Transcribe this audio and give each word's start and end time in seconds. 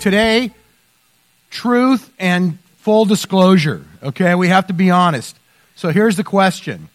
today, 0.00 0.52
truth 1.50 2.10
and 2.18 2.58
full 2.78 3.04
disclosure. 3.04 3.84
Okay, 4.02 4.34
we 4.34 4.48
have 4.48 4.68
to 4.68 4.72
be 4.72 4.90
honest. 4.90 5.36
So 5.74 5.90
here's 5.90 6.16
the 6.16 6.24
question 6.24 6.88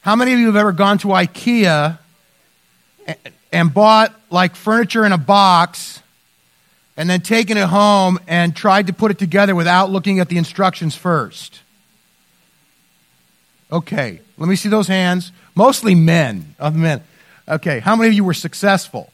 How 0.00 0.16
many 0.16 0.32
of 0.32 0.38
you 0.38 0.46
have 0.46 0.56
ever 0.56 0.72
gone 0.72 0.98
to 0.98 1.08
IKEA 1.08 1.98
and 3.52 3.72
bought 3.72 4.14
like 4.30 4.56
furniture 4.56 5.04
in 5.04 5.12
a 5.12 5.18
box 5.18 6.00
and 6.96 7.08
then 7.08 7.20
taken 7.20 7.56
it 7.56 7.66
home 7.66 8.18
and 8.26 8.54
tried 8.54 8.88
to 8.88 8.92
put 8.92 9.10
it 9.10 9.18
together 9.18 9.54
without 9.54 9.90
looking 9.90 10.20
at 10.20 10.28
the 10.28 10.38
instructions 10.38 10.94
first? 10.94 11.60
Okay, 13.70 14.20
let 14.36 14.48
me 14.48 14.56
see 14.56 14.68
those 14.68 14.86
hands. 14.86 15.32
Mostly 15.54 15.94
men, 15.94 16.54
of 16.58 16.76
men. 16.76 17.02
Okay, 17.48 17.80
how 17.80 17.96
many 17.96 18.08
of 18.08 18.14
you 18.14 18.24
were 18.24 18.34
successful? 18.34 19.10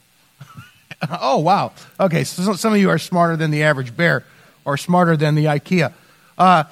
oh, 1.21 1.39
wow. 1.39 1.71
Okay, 1.99 2.23
so 2.23 2.53
some 2.53 2.73
of 2.73 2.79
you 2.79 2.89
are 2.89 2.97
smarter 2.97 3.35
than 3.35 3.51
the 3.51 3.63
average 3.63 3.95
bear 3.95 4.25
or 4.65 4.77
smarter 4.77 5.15
than 5.15 5.35
the 5.35 5.45
IKEA. 5.45 5.93
Uh, 6.37 6.65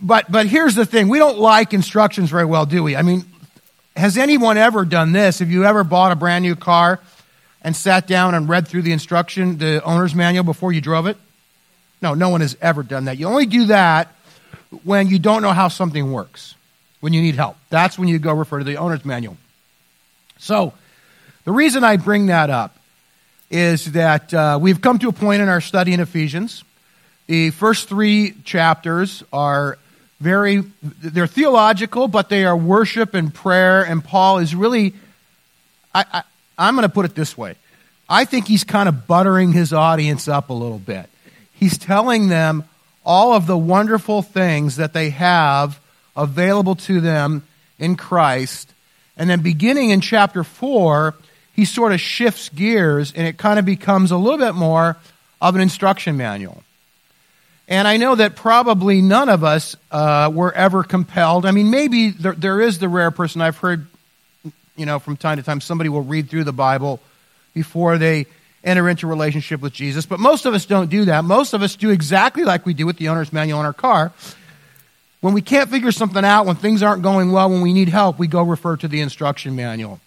but, 0.00 0.30
but 0.30 0.46
here's 0.46 0.74
the 0.74 0.86
thing 0.86 1.08
we 1.08 1.18
don't 1.18 1.38
like 1.38 1.74
instructions 1.74 2.30
very 2.30 2.44
well, 2.44 2.66
do 2.66 2.82
we? 2.82 2.96
I 2.96 3.02
mean, 3.02 3.24
has 3.96 4.16
anyone 4.16 4.56
ever 4.56 4.84
done 4.84 5.12
this? 5.12 5.40
Have 5.40 5.50
you 5.50 5.64
ever 5.64 5.84
bought 5.84 6.12
a 6.12 6.16
brand 6.16 6.42
new 6.42 6.56
car 6.56 7.00
and 7.62 7.76
sat 7.76 8.06
down 8.06 8.34
and 8.34 8.48
read 8.48 8.66
through 8.66 8.82
the 8.82 8.92
instruction, 8.92 9.58
the 9.58 9.82
owner's 9.84 10.14
manual, 10.14 10.44
before 10.44 10.72
you 10.72 10.80
drove 10.80 11.06
it? 11.06 11.16
No, 12.02 12.14
no 12.14 12.30
one 12.30 12.40
has 12.40 12.56
ever 12.60 12.82
done 12.82 13.04
that. 13.04 13.18
You 13.18 13.26
only 13.26 13.46
do 13.46 13.66
that 13.66 14.14
when 14.84 15.08
you 15.08 15.18
don't 15.18 15.42
know 15.42 15.52
how 15.52 15.68
something 15.68 16.10
works 16.10 16.54
when 17.00 17.12
you 17.12 17.20
need 17.20 17.34
help. 17.34 17.56
That's 17.68 17.98
when 17.98 18.08
you 18.08 18.18
go 18.18 18.32
refer 18.32 18.58
to 18.58 18.64
the 18.64 18.76
owner's 18.76 19.04
manual. 19.04 19.36
So, 20.38 20.72
the 21.44 21.52
reason 21.52 21.84
I 21.84 21.96
bring 21.96 22.26
that 22.26 22.48
up 22.48 22.79
is 23.50 23.92
that 23.92 24.32
uh, 24.32 24.58
we've 24.60 24.80
come 24.80 24.98
to 25.00 25.08
a 25.08 25.12
point 25.12 25.42
in 25.42 25.48
our 25.48 25.60
study 25.60 25.92
in 25.92 26.00
Ephesians. 26.00 26.64
The 27.26 27.50
first 27.50 27.88
three 27.88 28.34
chapters 28.44 29.24
are 29.32 29.78
very, 30.20 30.64
they're 30.82 31.26
theological, 31.26 32.08
but 32.08 32.28
they 32.28 32.44
are 32.44 32.56
worship 32.56 33.14
and 33.14 33.32
prayer, 33.32 33.84
and 33.84 34.04
Paul 34.04 34.38
is 34.38 34.54
really, 34.54 34.94
I, 35.94 36.04
I, 36.12 36.22
I'm 36.58 36.74
going 36.74 36.86
to 36.86 36.92
put 36.92 37.06
it 37.06 37.14
this 37.14 37.36
way. 37.36 37.56
I 38.08 38.24
think 38.24 38.46
he's 38.46 38.64
kind 38.64 38.88
of 38.88 39.06
buttering 39.06 39.52
his 39.52 39.72
audience 39.72 40.28
up 40.28 40.50
a 40.50 40.52
little 40.52 40.78
bit. 40.78 41.08
He's 41.52 41.78
telling 41.78 42.28
them 42.28 42.64
all 43.04 43.32
of 43.32 43.46
the 43.46 43.56
wonderful 43.56 44.22
things 44.22 44.76
that 44.76 44.92
they 44.92 45.10
have 45.10 45.80
available 46.16 46.74
to 46.74 47.00
them 47.00 47.44
in 47.78 47.96
Christ. 47.96 48.72
And 49.16 49.30
then 49.30 49.40
beginning 49.40 49.90
in 49.90 50.00
chapter 50.00 50.44
4, 50.44 51.14
he 51.60 51.66
sort 51.66 51.92
of 51.92 52.00
shifts 52.00 52.48
gears 52.48 53.12
and 53.14 53.26
it 53.26 53.36
kind 53.36 53.58
of 53.58 53.66
becomes 53.66 54.10
a 54.10 54.16
little 54.16 54.38
bit 54.38 54.54
more 54.54 54.96
of 55.42 55.54
an 55.54 55.60
instruction 55.60 56.16
manual. 56.16 56.62
And 57.68 57.86
I 57.86 57.98
know 57.98 58.14
that 58.14 58.34
probably 58.34 59.02
none 59.02 59.28
of 59.28 59.44
us 59.44 59.76
uh, 59.90 60.30
were 60.32 60.54
ever 60.54 60.82
compelled. 60.82 61.44
I 61.44 61.50
mean, 61.50 61.70
maybe 61.70 62.12
there, 62.12 62.32
there 62.32 62.62
is 62.62 62.78
the 62.78 62.88
rare 62.88 63.10
person 63.10 63.42
I've 63.42 63.58
heard, 63.58 63.86
you 64.74 64.86
know, 64.86 64.98
from 64.98 65.18
time 65.18 65.36
to 65.36 65.42
time, 65.42 65.60
somebody 65.60 65.90
will 65.90 66.00
read 66.00 66.30
through 66.30 66.44
the 66.44 66.52
Bible 66.54 66.98
before 67.52 67.98
they 67.98 68.24
enter 68.64 68.88
into 68.88 69.06
relationship 69.06 69.60
with 69.60 69.74
Jesus. 69.74 70.06
But 70.06 70.18
most 70.18 70.46
of 70.46 70.54
us 70.54 70.64
don't 70.64 70.88
do 70.88 71.04
that. 71.04 71.24
Most 71.24 71.52
of 71.52 71.60
us 71.60 71.76
do 71.76 71.90
exactly 71.90 72.44
like 72.44 72.64
we 72.64 72.72
do 72.72 72.86
with 72.86 72.96
the 72.96 73.10
owner's 73.10 73.34
manual 73.34 73.60
in 73.60 73.66
our 73.66 73.74
car. 73.74 74.12
When 75.20 75.34
we 75.34 75.42
can't 75.42 75.68
figure 75.68 75.92
something 75.92 76.24
out, 76.24 76.46
when 76.46 76.56
things 76.56 76.82
aren't 76.82 77.02
going 77.02 77.32
well, 77.32 77.50
when 77.50 77.60
we 77.60 77.74
need 77.74 77.90
help, 77.90 78.18
we 78.18 78.28
go 78.28 78.42
refer 78.42 78.78
to 78.78 78.88
the 78.88 79.02
instruction 79.02 79.56
manual. 79.56 80.00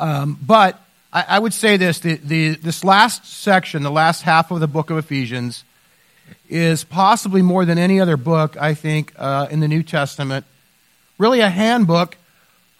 Um, 0.00 0.38
but 0.40 0.82
I, 1.12 1.24
I, 1.28 1.38
would 1.38 1.52
say 1.52 1.76
this 1.76 2.00
the, 2.00 2.14
the, 2.14 2.54
this 2.54 2.84
last 2.84 3.26
section, 3.26 3.82
the 3.82 3.90
last 3.90 4.22
half 4.22 4.50
of 4.50 4.60
the 4.60 4.66
book 4.66 4.88
of 4.88 4.96
Ephesians, 4.96 5.62
is 6.48 6.84
possibly 6.84 7.42
more 7.42 7.66
than 7.66 7.76
any 7.76 8.00
other 8.00 8.16
book, 8.16 8.56
I 8.58 8.72
think, 8.72 9.12
uh, 9.18 9.48
in 9.50 9.60
the 9.60 9.68
New 9.68 9.82
Testament, 9.82 10.46
really 11.18 11.40
a 11.40 11.50
handbook 11.50 12.16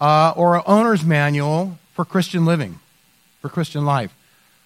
uh, 0.01 0.33
or 0.35 0.57
an 0.57 0.63
owner's 0.65 1.05
manual 1.05 1.79
for 1.93 2.07
Christian 2.07 2.47
living, 2.47 2.81
for 3.43 3.51
Christian 3.51 3.85
life. 3.85 4.15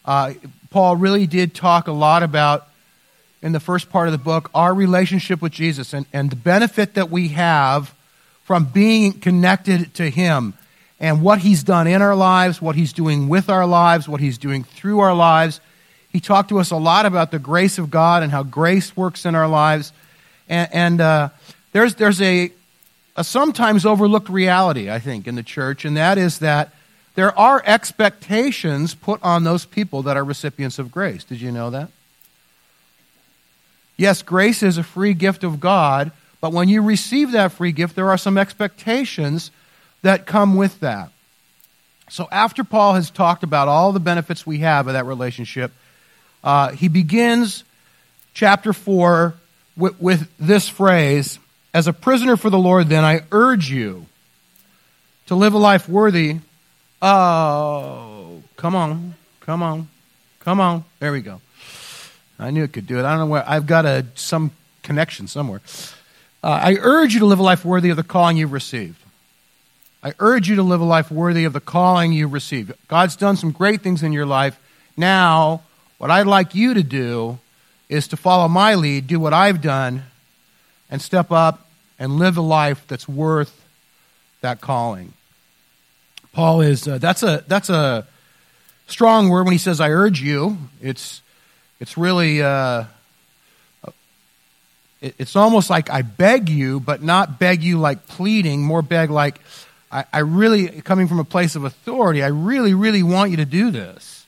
Uh, 0.04 0.34
Paul 0.70 0.94
really 0.94 1.26
did 1.26 1.54
talk 1.54 1.88
a 1.88 1.92
lot 1.92 2.22
about 2.22 2.68
in 3.42 3.50
the 3.50 3.60
first 3.60 3.90
part 3.90 4.06
of 4.06 4.12
the 4.12 4.18
book 4.18 4.48
our 4.54 4.72
relationship 4.72 5.42
with 5.42 5.52
Jesus 5.52 5.92
and, 5.92 6.06
and 6.12 6.30
the 6.30 6.36
benefit 6.36 6.94
that 6.94 7.10
we 7.10 7.28
have 7.28 7.92
from 8.44 8.66
being 8.66 9.12
connected 9.12 9.92
to 9.94 10.08
Him 10.08 10.54
and 11.00 11.22
what 11.22 11.40
He's 11.40 11.62
done 11.62 11.86
in 11.86 12.02
our 12.02 12.14
lives, 12.14 12.62
what 12.62 12.76
He's 12.76 12.92
doing 12.92 13.28
with 13.28 13.48
our 13.48 13.66
lives, 13.66 14.08
what 14.08 14.20
He's 14.20 14.38
doing 14.38 14.64
through 14.64 15.00
our 15.00 15.14
lives. 15.14 15.60
He 16.08 16.20
talked 16.20 16.50
to 16.50 16.58
us 16.58 16.70
a 16.70 16.76
lot 16.76 17.06
about 17.06 17.30
the 17.30 17.38
grace 17.38 17.78
of 17.78 17.90
God 17.90 18.22
and 18.22 18.30
how 18.30 18.42
grace 18.42 18.96
works 18.96 19.26
in 19.26 19.34
our 19.34 19.48
lives. 19.48 19.92
And, 20.48 20.68
and 20.72 21.00
uh, 21.00 21.28
there's, 21.72 21.96
there's 21.96 22.20
a, 22.22 22.52
a 23.16 23.24
sometimes 23.24 23.84
overlooked 23.84 24.28
reality, 24.28 24.90
I 24.90 25.00
think, 25.00 25.26
in 25.26 25.34
the 25.34 25.42
church, 25.42 25.84
and 25.84 25.96
that 25.96 26.18
is 26.18 26.38
that 26.38 26.72
there 27.14 27.36
are 27.38 27.62
expectations 27.64 28.94
put 28.94 29.22
on 29.22 29.44
those 29.44 29.64
people 29.64 30.02
that 30.02 30.16
are 30.16 30.24
recipients 30.24 30.78
of 30.78 30.90
grace. 30.90 31.24
Did 31.24 31.40
you 31.40 31.52
know 31.52 31.70
that? 31.70 31.90
Yes, 33.96 34.22
grace 34.22 34.62
is 34.62 34.78
a 34.78 34.82
free 34.82 35.14
gift 35.14 35.44
of 35.44 35.60
God, 35.60 36.10
but 36.40 36.52
when 36.52 36.68
you 36.68 36.82
receive 36.82 37.32
that 37.32 37.52
free 37.52 37.70
gift, 37.70 37.94
there 37.94 38.10
are 38.10 38.18
some 38.18 38.36
expectations 38.36 39.52
that 40.04 40.26
come 40.26 40.54
with 40.54 40.80
that. 40.80 41.10
So, 42.10 42.28
after 42.30 42.62
Paul 42.62 42.94
has 42.94 43.10
talked 43.10 43.42
about 43.42 43.68
all 43.68 43.92
the 43.92 44.00
benefits 44.00 44.46
we 44.46 44.58
have 44.58 44.86
of 44.86 44.92
that 44.92 45.06
relationship, 45.06 45.72
uh, 46.44 46.70
he 46.72 46.88
begins 46.88 47.64
chapter 48.34 48.72
4 48.72 49.34
with, 49.76 50.00
with 50.00 50.28
this 50.38 50.68
phrase 50.68 51.38
As 51.72 51.88
a 51.88 51.92
prisoner 51.92 52.36
for 52.36 52.50
the 52.50 52.58
Lord, 52.58 52.88
then, 52.88 53.02
I 53.02 53.22
urge 53.32 53.70
you 53.70 54.06
to 55.26 55.34
live 55.34 55.54
a 55.54 55.58
life 55.58 55.88
worthy. 55.88 56.36
Oh, 57.00 58.42
come 58.56 58.76
on, 58.76 59.14
come 59.40 59.62
on, 59.62 59.88
come 60.40 60.60
on. 60.60 60.84
There 61.00 61.12
we 61.12 61.22
go. 61.22 61.40
I 62.38 62.50
knew 62.50 62.62
it 62.62 62.72
could 62.74 62.86
do 62.86 62.98
it. 62.98 63.04
I 63.04 63.10
don't 63.10 63.20
know 63.20 63.26
where. 63.26 63.48
I've 63.48 63.66
got 63.66 63.86
a, 63.86 64.04
some 64.14 64.50
connection 64.82 65.28
somewhere. 65.28 65.62
Uh, 66.42 66.60
I 66.62 66.76
urge 66.78 67.14
you 67.14 67.20
to 67.20 67.26
live 67.26 67.38
a 67.38 67.42
life 67.42 67.64
worthy 67.64 67.88
of 67.88 67.96
the 67.96 68.02
calling 68.02 68.36
you've 68.36 68.52
received. 68.52 68.98
I 70.04 70.12
urge 70.18 70.48
you 70.48 70.56
to 70.56 70.62
live 70.62 70.80
a 70.80 70.84
life 70.84 71.10
worthy 71.10 71.44
of 71.44 71.52
the 71.52 71.60
calling 71.60 72.12
you 72.12 72.28
received. 72.28 72.72
God's 72.88 73.16
done 73.16 73.36
some 73.36 73.50
great 73.50 73.80
things 73.80 74.02
in 74.02 74.12
your 74.12 74.26
life. 74.26 74.58
Now, 74.96 75.62
what 75.98 76.10
I'd 76.10 76.26
like 76.26 76.54
you 76.54 76.74
to 76.74 76.82
do 76.82 77.38
is 77.88 78.08
to 78.08 78.16
follow 78.16 78.46
my 78.46 78.74
lead, 78.74 79.06
do 79.06 79.18
what 79.18 79.32
I've 79.32 79.62
done, 79.62 80.04
and 80.90 81.00
step 81.00 81.32
up 81.32 81.66
and 81.98 82.18
live 82.18 82.36
a 82.36 82.42
life 82.42 82.84
that's 82.86 83.08
worth 83.08 83.64
that 84.42 84.60
calling. 84.60 85.14
Paul 86.32 86.60
is 86.60 86.86
uh, 86.86 86.98
that's 86.98 87.22
a 87.22 87.42
that's 87.48 87.70
a 87.70 88.06
strong 88.86 89.30
word 89.30 89.44
when 89.44 89.52
he 89.52 89.58
says 89.58 89.80
I 89.80 89.88
urge 89.90 90.20
you. 90.20 90.58
It's 90.82 91.22
it's 91.80 91.98
really, 91.98 92.40
uh, 92.42 92.84
it, 95.00 95.14
it's 95.18 95.36
almost 95.36 95.68
like 95.70 95.90
I 95.90 96.02
beg 96.02 96.48
you, 96.48 96.80
but 96.80 97.02
not 97.02 97.38
beg 97.38 97.62
you 97.62 97.78
like 97.78 98.06
pleading, 98.06 98.62
more 98.62 98.82
beg 98.82 99.10
like, 99.10 99.40
I, 99.94 100.04
I 100.12 100.18
really, 100.18 100.82
coming 100.82 101.06
from 101.06 101.20
a 101.20 101.24
place 101.24 101.54
of 101.54 101.62
authority, 101.62 102.24
I 102.24 102.26
really, 102.26 102.74
really 102.74 103.04
want 103.04 103.30
you 103.30 103.36
to 103.36 103.44
do 103.44 103.70
this. 103.70 104.26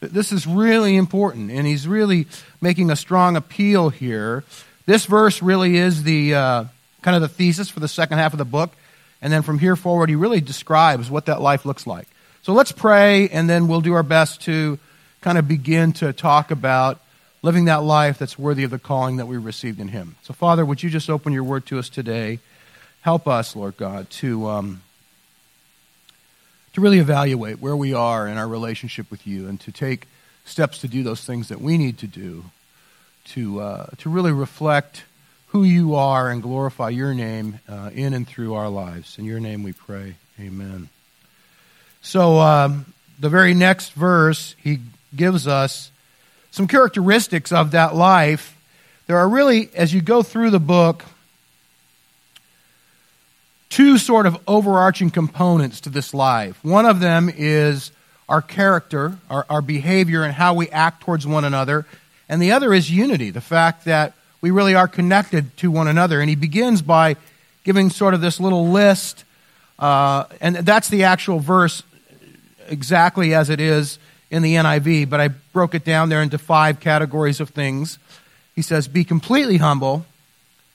This 0.00 0.32
is 0.32 0.46
really 0.46 0.96
important, 0.96 1.50
and 1.50 1.66
he's 1.66 1.86
really 1.86 2.26
making 2.62 2.90
a 2.90 2.96
strong 2.96 3.36
appeal 3.36 3.90
here. 3.90 4.42
This 4.86 5.04
verse 5.04 5.42
really 5.42 5.76
is 5.76 6.02
the 6.02 6.34
uh, 6.34 6.64
kind 7.02 7.14
of 7.14 7.20
the 7.20 7.28
thesis 7.28 7.68
for 7.68 7.78
the 7.78 7.88
second 7.88 8.18
half 8.18 8.32
of 8.32 8.38
the 8.38 8.46
book. 8.46 8.72
And 9.20 9.32
then 9.32 9.42
from 9.42 9.58
here 9.58 9.76
forward, 9.76 10.08
he 10.08 10.16
really 10.16 10.40
describes 10.40 11.10
what 11.10 11.26
that 11.26 11.40
life 11.40 11.66
looks 11.66 11.86
like. 11.86 12.08
So 12.40 12.54
let's 12.54 12.72
pray, 12.72 13.28
and 13.28 13.48
then 13.48 13.68
we'll 13.68 13.82
do 13.82 13.92
our 13.92 14.02
best 14.02 14.40
to 14.42 14.78
kind 15.20 15.36
of 15.36 15.46
begin 15.46 15.92
to 15.94 16.12
talk 16.12 16.50
about 16.50 17.00
living 17.42 17.66
that 17.66 17.84
life 17.84 18.18
that's 18.18 18.38
worthy 18.38 18.64
of 18.64 18.70
the 18.70 18.78
calling 18.78 19.18
that 19.18 19.26
we 19.26 19.36
received 19.36 19.78
in 19.78 19.88
Him. 19.88 20.16
So, 20.22 20.32
Father, 20.32 20.64
would 20.64 20.82
you 20.82 20.88
just 20.88 21.10
open 21.10 21.34
your 21.34 21.44
word 21.44 21.66
to 21.66 21.78
us 21.78 21.90
today? 21.90 22.38
Help 23.02 23.28
us, 23.28 23.54
Lord 23.54 23.76
God, 23.76 24.10
to, 24.10 24.48
um, 24.48 24.82
to 26.72 26.80
really 26.80 26.98
evaluate 26.98 27.60
where 27.60 27.76
we 27.76 27.92
are 27.92 28.26
in 28.26 28.38
our 28.38 28.48
relationship 28.48 29.10
with 29.10 29.26
you 29.26 29.48
and 29.48 29.60
to 29.60 29.72
take 29.72 30.06
steps 30.44 30.78
to 30.78 30.88
do 30.88 31.02
those 31.02 31.24
things 31.24 31.48
that 31.48 31.60
we 31.60 31.78
need 31.78 31.98
to 31.98 32.06
do 32.06 32.44
to, 33.24 33.60
uh, 33.60 33.86
to 33.98 34.10
really 34.10 34.32
reflect 34.32 35.04
who 35.48 35.64
you 35.64 35.94
are 35.94 36.30
and 36.30 36.42
glorify 36.42 36.88
your 36.88 37.14
name 37.14 37.60
uh, 37.68 37.90
in 37.94 38.14
and 38.14 38.26
through 38.26 38.54
our 38.54 38.68
lives. 38.68 39.18
In 39.18 39.24
your 39.24 39.38
name 39.38 39.62
we 39.62 39.72
pray. 39.72 40.16
Amen. 40.40 40.88
So, 42.00 42.38
um, 42.38 42.86
the 43.20 43.28
very 43.28 43.54
next 43.54 43.90
verse, 43.92 44.56
he 44.58 44.80
gives 45.14 45.46
us 45.46 45.92
some 46.50 46.66
characteristics 46.66 47.52
of 47.52 47.72
that 47.72 47.94
life. 47.94 48.56
There 49.06 49.18
are 49.18 49.28
really, 49.28 49.70
as 49.74 49.94
you 49.94 50.00
go 50.00 50.22
through 50.22 50.50
the 50.50 50.58
book, 50.58 51.04
two 53.72 53.96
sort 53.96 54.26
of 54.26 54.38
overarching 54.46 55.10
components 55.10 55.80
to 55.80 55.88
this 55.88 56.12
life. 56.12 56.62
One 56.62 56.84
of 56.84 57.00
them 57.00 57.32
is 57.34 57.90
our 58.28 58.42
character, 58.42 59.16
our, 59.30 59.46
our 59.48 59.62
behavior, 59.62 60.24
and 60.24 60.32
how 60.34 60.52
we 60.52 60.68
act 60.68 61.02
towards 61.02 61.26
one 61.26 61.46
another. 61.46 61.86
And 62.28 62.40
the 62.40 62.52
other 62.52 62.74
is 62.74 62.90
unity, 62.90 63.30
the 63.30 63.40
fact 63.40 63.86
that 63.86 64.12
we 64.42 64.50
really 64.50 64.74
are 64.74 64.86
connected 64.86 65.56
to 65.56 65.70
one 65.70 65.88
another. 65.88 66.20
And 66.20 66.28
he 66.28 66.36
begins 66.36 66.82
by 66.82 67.16
giving 67.64 67.88
sort 67.88 68.12
of 68.12 68.20
this 68.20 68.38
little 68.38 68.68
list, 68.68 69.24
uh, 69.78 70.24
and 70.42 70.56
that's 70.56 70.90
the 70.90 71.04
actual 71.04 71.38
verse 71.38 71.82
exactly 72.68 73.34
as 73.34 73.48
it 73.48 73.58
is 73.58 73.98
in 74.30 74.42
the 74.42 74.54
NIV, 74.54 75.08
but 75.08 75.20
I 75.20 75.28
broke 75.28 75.74
it 75.74 75.84
down 75.84 76.10
there 76.10 76.20
into 76.20 76.36
five 76.36 76.78
categories 76.78 77.40
of 77.40 77.50
things. 77.50 77.98
He 78.54 78.60
says, 78.60 78.86
Be 78.86 79.04
completely 79.04 79.56
humble 79.56 80.04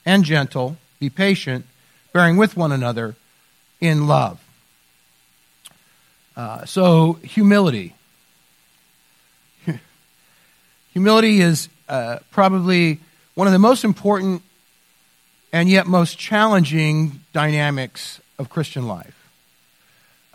and 0.04 0.24
gentle, 0.24 0.76
be 0.98 1.10
patient, 1.10 1.64
bearing 2.12 2.36
with 2.36 2.56
one 2.56 2.72
another 2.72 3.14
in 3.80 4.06
love. 4.06 4.40
Uh, 6.36 6.64
so, 6.64 7.14
humility. 7.24 7.94
humility 10.92 11.40
is 11.40 11.68
uh, 11.88 12.18
probably 12.30 13.00
one 13.34 13.46
of 13.46 13.52
the 13.52 13.58
most 13.58 13.84
important 13.84 14.42
and 15.52 15.68
yet 15.68 15.86
most 15.86 16.18
challenging 16.18 17.20
dynamics 17.32 18.20
of 18.38 18.48
Christian 18.48 18.86
life. 18.86 19.14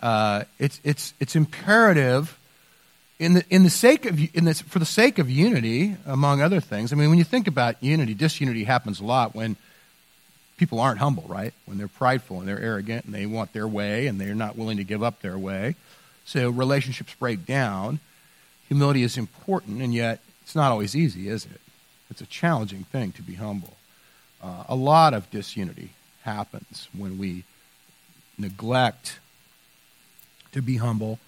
Uh, 0.00 0.44
it's, 0.58 0.80
it's, 0.84 1.14
it's 1.20 1.36
imperative 1.36 2.38
in 3.18 3.34
the, 3.34 3.44
in 3.48 3.62
the 3.62 3.70
sake 3.70 4.04
of, 4.06 4.18
in 4.34 4.44
this, 4.44 4.60
for 4.60 4.78
the 4.78 4.84
sake 4.86 5.18
of 5.18 5.30
unity, 5.30 5.96
among 6.04 6.42
other 6.42 6.60
things. 6.60 6.92
I 6.92 6.96
mean, 6.96 7.08
when 7.08 7.18
you 7.18 7.24
think 7.24 7.46
about 7.46 7.82
unity, 7.82 8.12
disunity 8.12 8.64
happens 8.64 9.00
a 9.00 9.04
lot 9.04 9.34
when 9.34 9.56
people 10.56 10.80
aren't 10.80 10.98
humble, 10.98 11.24
right? 11.26 11.52
When 11.66 11.78
they're 11.78 11.88
prideful 11.88 12.38
and 12.38 12.48
they're 12.48 12.60
arrogant 12.60 13.04
and 13.04 13.14
they 13.14 13.26
want 13.26 13.52
their 13.52 13.68
way 13.68 14.06
and 14.06 14.20
they're 14.20 14.34
not 14.34 14.56
willing 14.56 14.76
to 14.76 14.84
give 14.84 15.02
up 15.02 15.20
their 15.20 15.38
way. 15.38 15.74
So 16.24 16.50
relationships 16.50 17.14
break 17.18 17.44
down. 17.44 18.00
Humility 18.68 19.02
is 19.02 19.18
important, 19.18 19.82
and 19.82 19.92
yet 19.92 20.20
it's 20.42 20.54
not 20.54 20.72
always 20.72 20.96
easy, 20.96 21.28
is 21.28 21.44
it? 21.44 21.60
It's 22.10 22.20
a 22.20 22.26
challenging 22.26 22.84
thing 22.84 23.12
to 23.12 23.22
be 23.22 23.34
humble. 23.34 23.76
Uh, 24.42 24.64
a 24.68 24.74
lot 24.74 25.14
of 25.14 25.30
disunity 25.30 25.90
happens 26.22 26.88
when 26.96 27.18
we 27.18 27.44
neglect 28.38 29.18
to 30.52 30.62
be 30.62 30.76
humble. 30.76 31.18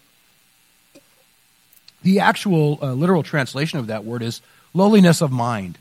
The 2.02 2.20
actual 2.20 2.78
uh, 2.80 2.92
literal 2.92 3.22
translation 3.22 3.78
of 3.78 3.88
that 3.88 4.04
word 4.04 4.22
is 4.22 4.40
lowliness 4.72 5.20
of 5.20 5.32
mind. 5.32 5.78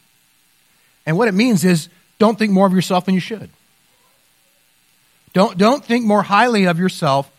And 1.06 1.18
what 1.18 1.28
it 1.28 1.34
means 1.34 1.64
is 1.64 1.88
don't 2.20 2.38
think 2.38 2.52
more 2.52 2.68
of 2.68 2.74
yourself 2.74 3.06
than 3.06 3.14
you 3.14 3.20
should. 3.20 3.50
Don't, 5.34 5.58
don't 5.58 5.84
think 5.84 6.06
more 6.06 6.24
highly 6.24 6.66
of 6.66 6.80
yourself 6.80 7.30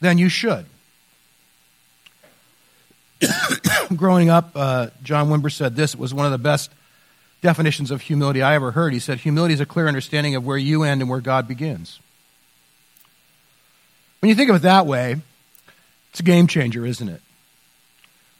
than 0.00 0.18
you 0.18 0.28
should. 0.28 0.64
Growing 3.96 4.30
up, 4.30 4.52
uh, 4.54 4.88
John 5.02 5.28
Wimber 5.28 5.50
said 5.50 5.74
this. 5.74 5.96
Was 5.96 6.14
one 6.14 6.24
of 6.24 6.32
the 6.32 6.38
best 6.38 6.70
definitions 7.40 7.90
of 7.90 8.02
humility 8.02 8.42
I 8.42 8.54
ever 8.54 8.70
heard. 8.70 8.92
He 8.92 8.98
said, 8.98 9.18
Humility 9.18 9.54
is 9.54 9.60
a 9.60 9.66
clear 9.66 9.88
understanding 9.88 10.34
of 10.34 10.44
where 10.44 10.56
you 10.56 10.82
end 10.84 11.00
and 11.00 11.10
where 11.10 11.20
God 11.20 11.48
begins. 11.48 12.00
When 14.20 14.28
you 14.28 14.34
think 14.34 14.50
of 14.50 14.56
it 14.56 14.62
that 14.62 14.86
way, 14.86 15.16
it's 16.10 16.20
a 16.20 16.24
game 16.24 16.46
changer, 16.46 16.84
isn't 16.84 17.08
it? 17.08 17.22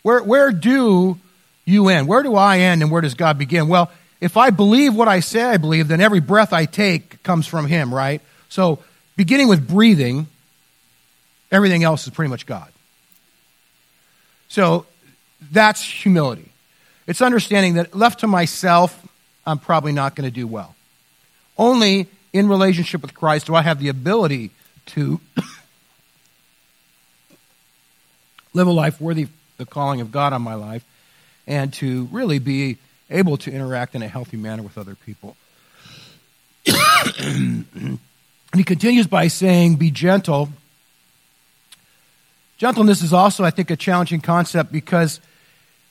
Where, 0.03 0.23
where 0.23 0.51
do 0.51 1.19
you 1.65 1.89
end? 1.89 2.09
Where 2.09 2.23
do 2.23 2.35
I 2.35 2.59
end 2.59 2.83
and 2.83 2.91
where 2.91 3.03
does 3.03 3.15
God 3.15 3.39
begin? 3.39 3.69
Well, 3.69 3.91
if 4.21 4.37
I 4.37 4.51
believe 4.51 4.95
what 4.95 5.09
I 5.09 5.21
say 5.21 5.43
I 5.43 5.57
believe, 5.57 5.89
then 5.89 6.01
every 6.01 6.21
breath 6.21 6.53
I 6.53 6.65
take 6.65 7.23
comes 7.23 7.47
from 7.47 7.67
Him, 7.67 7.95
right? 7.95 8.21
So, 8.49 8.81
beginning 9.17 9.49
with 9.49 9.69
breathing, 9.69 10.27
Everything 11.51 11.83
else 11.83 12.07
is 12.07 12.13
pretty 12.13 12.29
much 12.31 12.47
God. 12.47 12.71
So 14.49 14.87
that's 15.51 15.83
humility. 15.83 16.53
It's 17.07 17.23
understanding 17.23 17.75
that 17.75 17.95
left 17.95 18.21
to 18.21 18.27
myself, 18.27 19.07
I'm 19.47 19.59
probably 19.59 19.93
not 19.93 20.15
going 20.15 20.29
to 20.29 20.35
do 20.35 20.47
well. 20.47 20.75
Only 21.57 22.07
in 22.33 22.49
relationship 22.49 23.01
with 23.03 23.15
Christ 23.15 23.47
do 23.47 23.55
I 23.55 23.63
have 23.63 23.81
the 23.81 23.89
ability 23.89 24.51
to 24.87 25.21
live 28.53 28.67
a 28.67 28.71
life 28.71 29.01
worthy 29.01 29.23
of 29.25 29.31
the 29.57 29.65
calling 29.67 30.01
of 30.01 30.13
God 30.13 30.33
on 30.33 30.43
my 30.43 30.55
life 30.55 30.85
and 31.47 31.73
to 31.75 32.09
really 32.13 32.39
be 32.39 32.77
able 33.11 33.37
to 33.39 33.51
interact 33.51 33.95
in 33.95 34.03
a 34.03 34.09
healthy 34.09 34.37
manner 34.37 34.63
with 34.63 34.79
other 34.79 34.95
people. 34.95 35.37
and 37.19 37.99
he 38.55 38.65
continues 38.65 39.07
by 39.07 39.29
saying, 39.29 39.77
Be 39.77 39.91
gentle 39.91 40.51
Gentleness 42.59 43.03
is 43.03 43.13
also, 43.13 43.45
I 43.45 43.51
think, 43.51 43.71
a 43.71 43.77
challenging 43.77 44.21
concept 44.21 44.73
because 44.73 45.21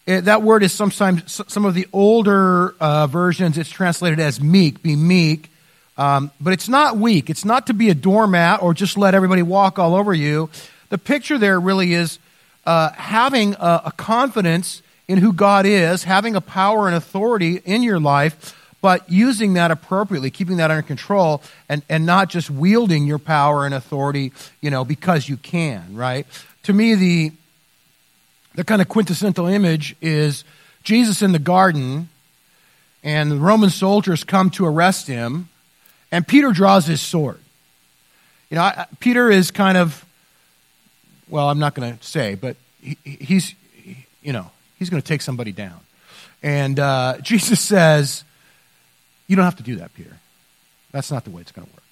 it, 0.05 0.25
that 0.25 0.43
word 0.43 0.63
is 0.63 0.73
sometimes, 0.73 1.41
some 1.47 1.63
of 1.63 1.73
the 1.73 1.87
older 1.93 2.75
uh, 2.81 3.07
versions, 3.07 3.57
it's 3.57 3.69
translated 3.69 4.19
as 4.19 4.41
meek, 4.41 4.83
be 4.83 4.97
meek. 4.97 5.49
Um, 5.97 6.29
but 6.41 6.51
it's 6.51 6.67
not 6.67 6.97
weak. 6.97 7.29
It's 7.29 7.45
not 7.45 7.67
to 7.67 7.73
be 7.73 7.89
a 7.89 7.95
doormat 7.95 8.61
or 8.61 8.73
just 8.73 8.97
let 8.97 9.15
everybody 9.15 9.41
walk 9.41 9.79
all 9.79 9.95
over 9.95 10.13
you. 10.13 10.49
The 10.89 10.97
picture 10.97 11.37
there 11.37 11.57
really 11.57 11.93
is 11.93 12.19
uh, 12.65 12.91
having 12.91 13.55
a, 13.55 13.83
a 13.85 13.93
confidence 13.95 14.83
in 15.07 15.19
who 15.19 15.33
God 15.33 15.65
is, 15.65 16.03
having 16.03 16.35
a 16.35 16.41
power 16.41 16.87
and 16.87 16.95
authority 16.95 17.61
in 17.63 17.83
your 17.83 17.99
life, 17.99 18.55
but 18.81 19.09
using 19.09 19.53
that 19.53 19.71
appropriately, 19.71 20.29
keeping 20.29 20.57
that 20.57 20.69
under 20.69 20.81
control, 20.81 21.41
and, 21.69 21.81
and 21.89 22.05
not 22.05 22.29
just 22.29 22.49
wielding 22.49 23.07
your 23.07 23.19
power 23.19 23.65
and 23.65 23.73
authority, 23.73 24.31
you 24.61 24.69
know, 24.69 24.85
because 24.85 25.27
you 25.27 25.37
can, 25.37 25.95
right? 25.95 26.27
to 26.67 26.73
me, 26.73 26.95
the, 26.95 27.31
the 28.55 28.65
kind 28.65 28.81
of 28.81 28.89
quintessential 28.89 29.47
image 29.47 29.95
is 30.01 30.43
Jesus 30.83 31.21
in 31.21 31.31
the 31.31 31.39
garden, 31.39 32.09
and 33.05 33.31
the 33.31 33.37
Roman 33.37 33.69
soldiers 33.69 34.25
come 34.25 34.49
to 34.49 34.65
arrest 34.65 35.07
him, 35.07 35.47
and 36.11 36.27
Peter 36.27 36.51
draws 36.51 36.85
his 36.85 36.99
sword. 36.99 37.39
You 38.49 38.55
know, 38.55 38.63
I, 38.63 38.85
Peter 38.99 39.31
is 39.31 39.49
kind 39.49 39.77
of, 39.77 40.03
well, 41.29 41.49
I'm 41.49 41.59
not 41.59 41.73
going 41.73 41.97
to 41.97 42.03
say, 42.03 42.35
but 42.35 42.57
he, 42.81 42.97
he's, 43.05 43.55
you 44.21 44.33
know, 44.33 44.51
he's 44.77 44.89
going 44.89 45.01
to 45.01 45.07
take 45.07 45.21
somebody 45.21 45.51
down. 45.51 45.79
And 46.43 46.79
uh, 46.79 47.17
Jesus 47.21 47.59
says, 47.59 48.23
You 49.27 49.35
don't 49.35 49.45
have 49.45 49.57
to 49.57 49.63
do 49.63 49.77
that, 49.77 49.93
Peter. 49.93 50.17
That's 50.91 51.11
not 51.11 51.23
the 51.25 51.31
way 51.31 51.41
it's 51.41 51.51
going 51.51 51.67
to 51.67 51.73
work. 51.73 51.83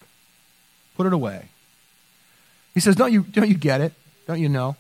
Put 0.96 1.06
it 1.08 1.14
away. 1.14 1.50
He 2.74 2.80
says, 2.80 2.96
Don't 2.96 3.12
you, 3.12 3.24
don't 3.24 3.50
you 3.50 3.58
get 3.58 3.82
it? 3.82 3.94
Don't 4.28 4.40
you 4.40 4.50
know? 4.50 4.76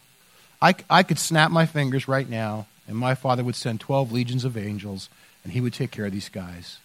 I, 0.61 0.75
I 0.89 1.03
could 1.03 1.19
snap 1.19 1.51
my 1.51 1.65
fingers 1.65 2.07
right 2.07 2.27
now, 2.27 2.67
and 2.87 2.97
my 2.97 3.13
father 3.13 3.43
would 3.43 3.55
send 3.55 3.81
12 3.81 4.11
legions 4.11 4.45
of 4.45 4.57
angels, 4.57 5.09
and 5.43 5.53
he 5.53 5.61
would 5.61 5.73
take 5.73 5.91
care 5.91 6.05
of 6.05 6.11
these 6.11 6.29
guys. 6.29 6.79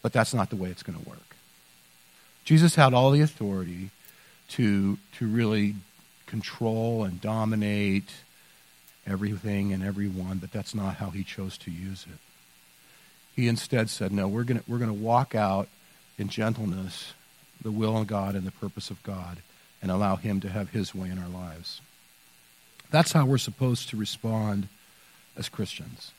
But 0.00 0.12
that's 0.12 0.32
not 0.32 0.50
the 0.50 0.56
way 0.56 0.70
it's 0.70 0.82
going 0.82 0.98
to 0.98 1.08
work. 1.08 1.18
Jesus 2.44 2.74
had 2.74 2.94
all 2.94 3.10
the 3.10 3.20
authority 3.20 3.90
to, 4.50 4.98
to 5.18 5.26
really 5.26 5.76
control 6.26 7.04
and 7.04 7.20
dominate 7.20 8.10
everything 9.06 9.72
and 9.72 9.82
everyone, 9.82 10.38
but 10.38 10.52
that's 10.52 10.74
not 10.74 10.96
how 10.96 11.10
he 11.10 11.24
chose 11.24 11.58
to 11.58 11.70
use 11.70 12.06
it. 12.08 12.18
He 13.34 13.48
instead 13.48 13.90
said, 13.90 14.12
No, 14.12 14.28
we're 14.28 14.44
going 14.44 14.62
we're 14.68 14.78
going 14.78 14.90
to 14.90 15.04
walk 15.04 15.34
out 15.34 15.68
in 16.18 16.28
gentleness 16.28 17.14
the 17.62 17.70
will 17.70 17.96
of 17.96 18.06
God 18.06 18.34
and 18.34 18.46
the 18.46 18.52
purpose 18.52 18.90
of 18.90 19.02
God 19.02 19.38
and 19.80 19.90
allow 19.90 20.16
Him 20.16 20.40
to 20.40 20.48
have 20.48 20.70
His 20.70 20.94
way 20.94 21.08
in 21.08 21.18
our 21.18 21.28
lives. 21.28 21.80
That's 22.90 23.12
how 23.12 23.24
we're 23.24 23.38
supposed 23.38 23.88
to 23.90 23.96
respond 23.96 24.68
as 25.36 25.48
Christians. 25.48 26.12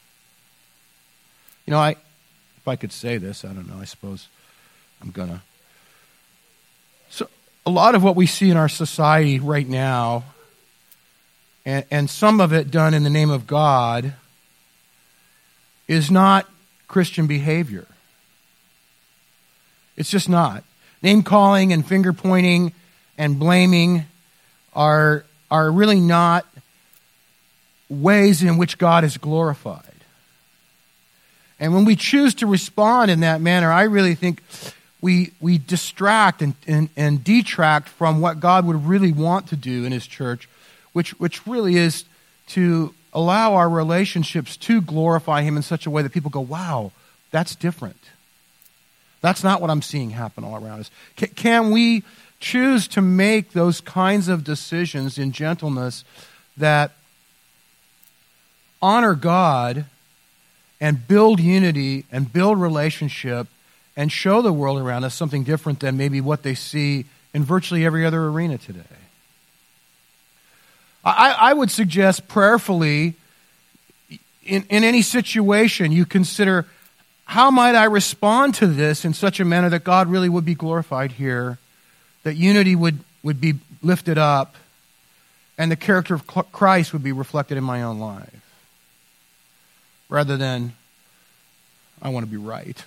You 1.66 1.72
know, 1.72 1.80
I, 1.80 1.92
if 1.92 2.68
I 2.68 2.76
could 2.76 2.92
say 2.92 3.18
this, 3.18 3.46
I 3.46 3.54
don't 3.54 3.70
know, 3.70 3.80
I 3.80 3.86
suppose 3.86 4.28
I'm 5.02 5.12
going 5.12 5.30
to. 5.30 5.42
So, 7.10 7.30
a 7.66 7.70
lot 7.70 7.96
of 7.96 8.04
what 8.04 8.16
we 8.16 8.26
see 8.26 8.50
in 8.50 8.58
our 8.58 8.70
society 8.70 9.40
right 9.40 9.68
now, 9.68 10.24
and, 11.66 11.86
and 11.90 12.10
some 12.10 12.42
of 12.42 12.54
it 12.54 12.72
done 12.72 12.94
in 12.94 13.04
the 13.04 13.10
name 13.10 13.30
of 13.30 13.48
God, 13.48 14.14
is 15.88 16.10
not 16.10 16.50
Christian 16.88 17.28
behavior. 17.28 17.88
It's 19.96 20.10
just 20.10 20.30
not. 20.30 20.64
Name 21.02 21.24
calling 21.24 21.74
and 21.74 21.86
finger 21.86 22.14
pointing 22.14 22.74
and 23.18 23.38
blaming 23.38 24.06
are, 24.74 25.26
are 25.52 25.72
really 25.72 26.00
not 26.00 26.46
ways 27.90 28.42
in 28.42 28.58
which 28.58 28.78
God 28.78 29.04
is 29.04 29.18
glorified. 29.18 29.82
And 31.60 31.74
when 31.74 31.86
we 31.86 31.96
choose 31.96 32.34
to 32.36 32.48
respond 32.48 33.12
in 33.12 33.22
that 33.22 33.40
manner, 33.40 33.72
I 33.72 33.84
really 33.84 34.16
think 34.16 34.42
we, 35.02 35.32
we 35.40 35.58
distract 35.58 36.42
and, 36.42 36.56
and, 36.66 36.90
and 36.96 37.24
detract 37.24 37.90
from 37.90 38.22
what 38.22 38.40
God 38.40 38.66
would 38.66 38.86
really 38.86 39.12
want 39.12 39.48
to 39.48 39.56
do 39.56 39.86
in 39.86 39.92
His 39.92 40.08
church, 40.08 40.50
which, 40.94 41.12
which 41.20 41.46
really 41.46 41.76
is 41.76 42.06
to 42.48 42.94
allow 43.14 43.56
our 43.56 43.70
relationships 43.70 44.58
to 44.58 44.82
glorify 44.82 45.42
Him 45.42 45.58
in 45.58 45.64
such 45.64 45.86
a 45.86 45.90
way 45.90 46.02
that 46.02 46.12
people 46.12 46.32
go, 46.32 46.42
wow, 46.42 46.92
that's 47.32 47.56
different. 47.56 47.98
That's 49.22 49.44
not 49.44 49.62
what 49.62 49.70
I'm 49.70 49.82
seeing 49.82 50.12
happen 50.12 50.44
all 50.44 50.56
around 50.56 50.82
us. 50.82 50.92
Can, 51.16 51.30
can 51.30 51.72
we 51.72 52.04
choose 52.40 52.88
to 52.90 53.02
make 53.02 53.54
those 53.54 53.80
kinds 53.80 54.28
of 54.28 54.44
decisions 54.44 55.18
in 55.18 55.32
gentleness 55.32 56.04
that 56.58 56.92
honor 58.82 59.16
God 59.16 59.86
and 60.82 61.08
build 61.08 61.40
unity 61.40 62.06
and 62.12 62.32
build 62.32 62.60
relationship 62.60 63.48
and 63.96 64.12
show 64.12 64.42
the 64.42 64.52
world 64.52 64.80
around 64.80 65.06
us 65.06 65.16
something 65.16 65.44
different 65.44 65.80
than 65.80 65.96
maybe 65.96 66.20
what 66.20 66.44
they 66.44 66.54
see 66.54 67.06
in 67.34 67.44
virtually 67.44 67.86
every 67.86 68.06
other 68.06 68.26
arena 68.26 68.58
today. 68.58 68.82
I, 71.04 71.36
I 71.38 71.54
would 71.54 71.70
suggest 71.70 72.28
prayerfully, 72.28 73.16
in, 74.46 74.64
in 74.70 74.84
any 74.84 75.02
situation, 75.02 75.92
you 75.92 76.06
consider 76.06 76.66
how 77.26 77.52
might 77.52 77.76
I 77.76 77.86
respond 77.86 78.56
to 78.56 78.68
this 78.68 79.06
in 79.06 79.14
such 79.14 79.40
a 79.40 79.46
manner 79.46 79.70
that 79.70 79.84
God 79.84 80.08
really 80.08 80.30
would 80.30 80.46
be 80.46 80.56
glorified 80.56 81.14
here, 81.14 81.58
that 82.24 82.36
unity 82.36 82.76
would, 82.76 83.00
would 83.22 83.42
be 83.42 83.56
lifted 83.82 84.18
up, 84.18 84.56
and 85.58 85.72
the 85.72 85.76
character 85.76 86.14
of 86.14 86.26
Christ 86.28 86.94
would 86.94 87.04
be 87.04 87.12
reflected 87.12 87.58
in 87.58 87.64
my 87.64 87.82
own 87.84 88.00
life, 88.00 88.42
rather 90.10 90.38
than, 90.38 90.74
I 92.02 92.10
want 92.10 92.26
to 92.26 92.32
be 92.32 92.38
right. 92.38 92.84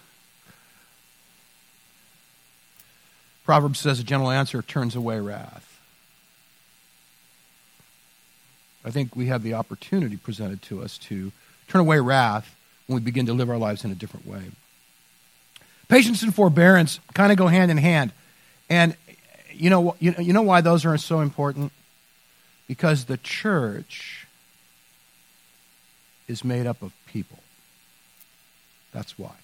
Proverbs 3.44 3.78
says 3.78 4.00
a 4.00 4.04
gentle 4.04 4.30
answer 4.30 4.62
turns 4.62 4.96
away 4.96 5.20
wrath. 5.20 5.65
I 8.87 8.90
think 8.90 9.16
we 9.16 9.26
have 9.26 9.43
the 9.43 9.55
opportunity 9.55 10.16
presented 10.16 10.62
to 10.62 10.81
us 10.81 10.97
to 10.99 11.33
turn 11.66 11.81
away 11.81 11.99
wrath 11.99 12.55
when 12.87 12.95
we 12.95 13.05
begin 13.05 13.26
to 13.26 13.35
live 13.35 13.50
our 13.50 13.59
lives 13.59 13.85
in 13.85 13.90
a 13.90 13.97
different 13.97 14.26
way. 14.26 14.43
Patience 15.88 16.23
and 16.23 16.33
forbearance 16.33 17.00
kind 17.12 17.33
of 17.33 17.37
go 17.37 17.49
hand 17.49 17.73
in 17.73 17.78
hand. 17.78 18.12
And 18.71 18.97
you 19.52 19.71
know, 19.71 19.97
you, 19.99 20.14
you 20.19 20.33
know 20.33 20.43
why 20.43 20.61
those 20.61 20.85
are 20.85 20.97
so 20.99 21.19
important? 21.21 21.73
Because 22.69 23.07
the 23.07 23.16
church 23.16 24.28
is 26.28 26.45
made 26.45 26.66
up 26.66 26.81
of 26.81 26.93
people. 27.07 27.38
That's 28.93 29.19
why. 29.19 29.35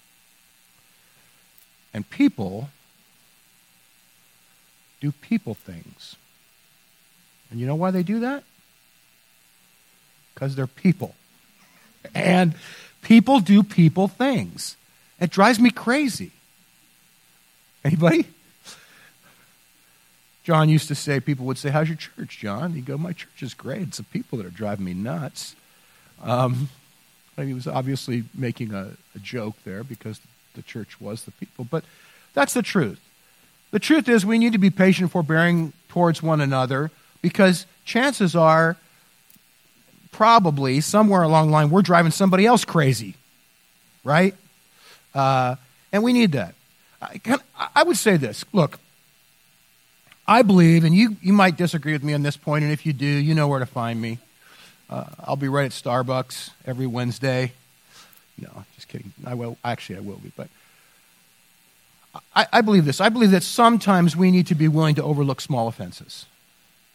And 1.93 2.09
people 2.09 2.69
do 5.01 5.11
people 5.11 5.53
things. 5.53 6.15
And 7.51 7.59
you 7.59 7.67
know 7.67 7.75
why 7.75 7.91
they 7.91 8.03
do 8.03 8.21
that? 8.21 8.45
Because 10.33 10.55
they're 10.55 10.67
people. 10.67 11.15
And 12.13 12.55
people 13.01 13.39
do 13.39 13.63
people 13.63 14.07
things. 14.07 14.75
It 15.19 15.29
drives 15.29 15.59
me 15.59 15.69
crazy. 15.69 16.31
Anybody? 17.83 18.27
John 20.43 20.67
used 20.67 20.89
to 20.89 20.95
say, 20.95 21.19
people 21.19 21.45
would 21.45 21.57
say, 21.57 21.69
How's 21.69 21.87
your 21.87 21.97
church, 21.97 22.39
John? 22.39 22.73
He'd 22.73 22.85
go, 22.85 22.97
My 22.97 23.13
church 23.13 23.41
is 23.41 23.53
great. 23.53 23.81
It's 23.83 23.97
the 23.97 24.03
people 24.03 24.37
that 24.37 24.45
are 24.45 24.51
driving 24.51 24.85
me 24.85 24.93
nuts. 24.93 25.55
Um, 26.21 26.69
he 27.37 27.53
was 27.53 27.67
obviously 27.67 28.25
making 28.33 28.73
a, 28.73 28.91
a 29.15 29.19
joke 29.19 29.55
there 29.63 29.83
because 29.83 30.19
the 30.55 30.61
church 30.61 31.01
was 31.01 31.23
the 31.23 31.31
people. 31.31 31.65
But 31.69 31.83
that's 32.33 32.53
the 32.53 32.61
truth. 32.61 32.99
The 33.71 33.79
truth 33.79 34.07
is, 34.07 34.25
we 34.25 34.37
need 34.37 34.53
to 34.53 34.59
be 34.59 34.69
patient, 34.69 35.03
and 35.03 35.11
forbearing 35.11 35.73
towards 35.89 36.21
one 36.21 36.41
another 36.41 36.91
because 37.21 37.65
chances 37.85 38.35
are, 38.35 38.77
probably 40.13 40.79
somewhere 40.79 41.23
along 41.23 41.47
the 41.47 41.53
line, 41.53 41.69
we're 41.69 41.81
driving 41.81 42.11
somebody 42.11 42.45
else 42.45 42.63
crazy, 42.63 43.15
right? 44.03 44.35
Uh, 45.13 45.55
and 45.91 46.03
we 46.03 46.13
need 46.13 46.31
that. 46.31 46.55
I, 47.01 47.17
can, 47.17 47.39
I 47.75 47.83
would 47.83 47.97
say 47.97 48.15
this 48.17 48.45
look, 48.53 48.79
I 50.25 50.41
believe, 50.41 50.85
and 50.85 50.95
you, 50.95 51.17
you 51.21 51.33
might 51.33 51.57
disagree 51.57 51.91
with 51.91 52.03
me 52.03 52.13
on 52.13 52.23
this 52.23 52.37
point, 52.37 52.63
and 52.63 52.71
if 52.71 52.85
you 52.85 52.93
do, 52.93 53.05
you 53.05 53.35
know 53.35 53.47
where 53.47 53.59
to 53.59 53.65
find 53.65 53.99
me. 53.99 54.19
Uh, 54.89 55.05
I'll 55.19 55.35
be 55.35 55.49
right 55.49 55.65
at 55.65 55.71
Starbucks 55.71 56.51
every 56.65 56.87
Wednesday. 56.87 57.51
No, 58.39 58.63
just 58.75 58.87
kidding. 58.87 59.13
I 59.25 59.33
will. 59.33 59.57
Actually, 59.63 59.97
I 59.97 60.01
will 60.01 60.17
be. 60.17 60.31
But 60.35 60.49
I, 62.35 62.47
I 62.51 62.61
believe 62.61 62.85
this. 62.85 63.01
I 63.01 63.09
believe 63.09 63.31
that 63.31 63.43
sometimes 63.43 64.15
we 64.15 64.31
need 64.31 64.47
to 64.47 64.55
be 64.55 64.67
willing 64.67 64.95
to 64.95 65.03
overlook 65.03 65.41
small 65.41 65.67
offenses 65.67 66.25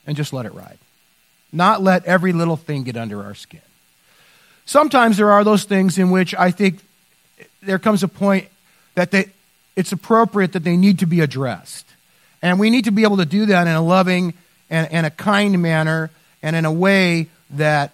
and 0.06 0.16
just 0.16 0.32
let 0.32 0.46
it 0.46 0.54
ride. 0.54 0.78
Not 1.52 1.82
let 1.82 2.04
every 2.04 2.32
little 2.32 2.56
thing 2.56 2.84
get 2.84 2.96
under 2.96 3.22
our 3.22 3.34
skin. 3.34 3.60
Sometimes 4.66 5.16
there 5.16 5.32
are 5.32 5.44
those 5.44 5.64
things 5.64 5.98
in 5.98 6.10
which 6.10 6.34
I 6.34 6.50
think 6.50 6.80
there 7.62 7.78
comes 7.78 8.02
a 8.02 8.08
point 8.08 8.48
that 8.94 9.10
they, 9.10 9.30
it's 9.76 9.92
appropriate 9.92 10.52
that 10.52 10.64
they 10.64 10.76
need 10.76 10.98
to 10.98 11.06
be 11.06 11.20
addressed. 11.20 11.86
And 12.42 12.60
we 12.60 12.70
need 12.70 12.84
to 12.84 12.90
be 12.90 13.02
able 13.02 13.16
to 13.16 13.24
do 13.24 13.46
that 13.46 13.66
in 13.66 13.72
a 13.72 13.80
loving 13.80 14.34
and, 14.68 14.90
and 14.92 15.06
a 15.06 15.10
kind 15.10 15.60
manner 15.62 16.10
and 16.42 16.54
in 16.54 16.64
a 16.64 16.72
way 16.72 17.28
that 17.50 17.92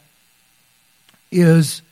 is 1.30 1.82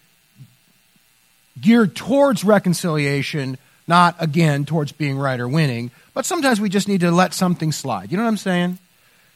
geared 1.60 1.94
towards 1.94 2.44
reconciliation 2.44 3.58
not, 3.86 4.16
again, 4.20 4.64
towards 4.64 4.92
being 4.92 5.18
right 5.18 5.38
or 5.38 5.48
winning, 5.48 5.90
but 6.14 6.24
sometimes 6.24 6.60
we 6.60 6.68
just 6.68 6.88
need 6.88 7.00
to 7.00 7.10
let 7.10 7.34
something 7.34 7.72
slide. 7.72 8.10
You 8.10 8.16
know 8.16 8.22
what 8.24 8.30
I'm 8.30 8.36
saying? 8.36 8.78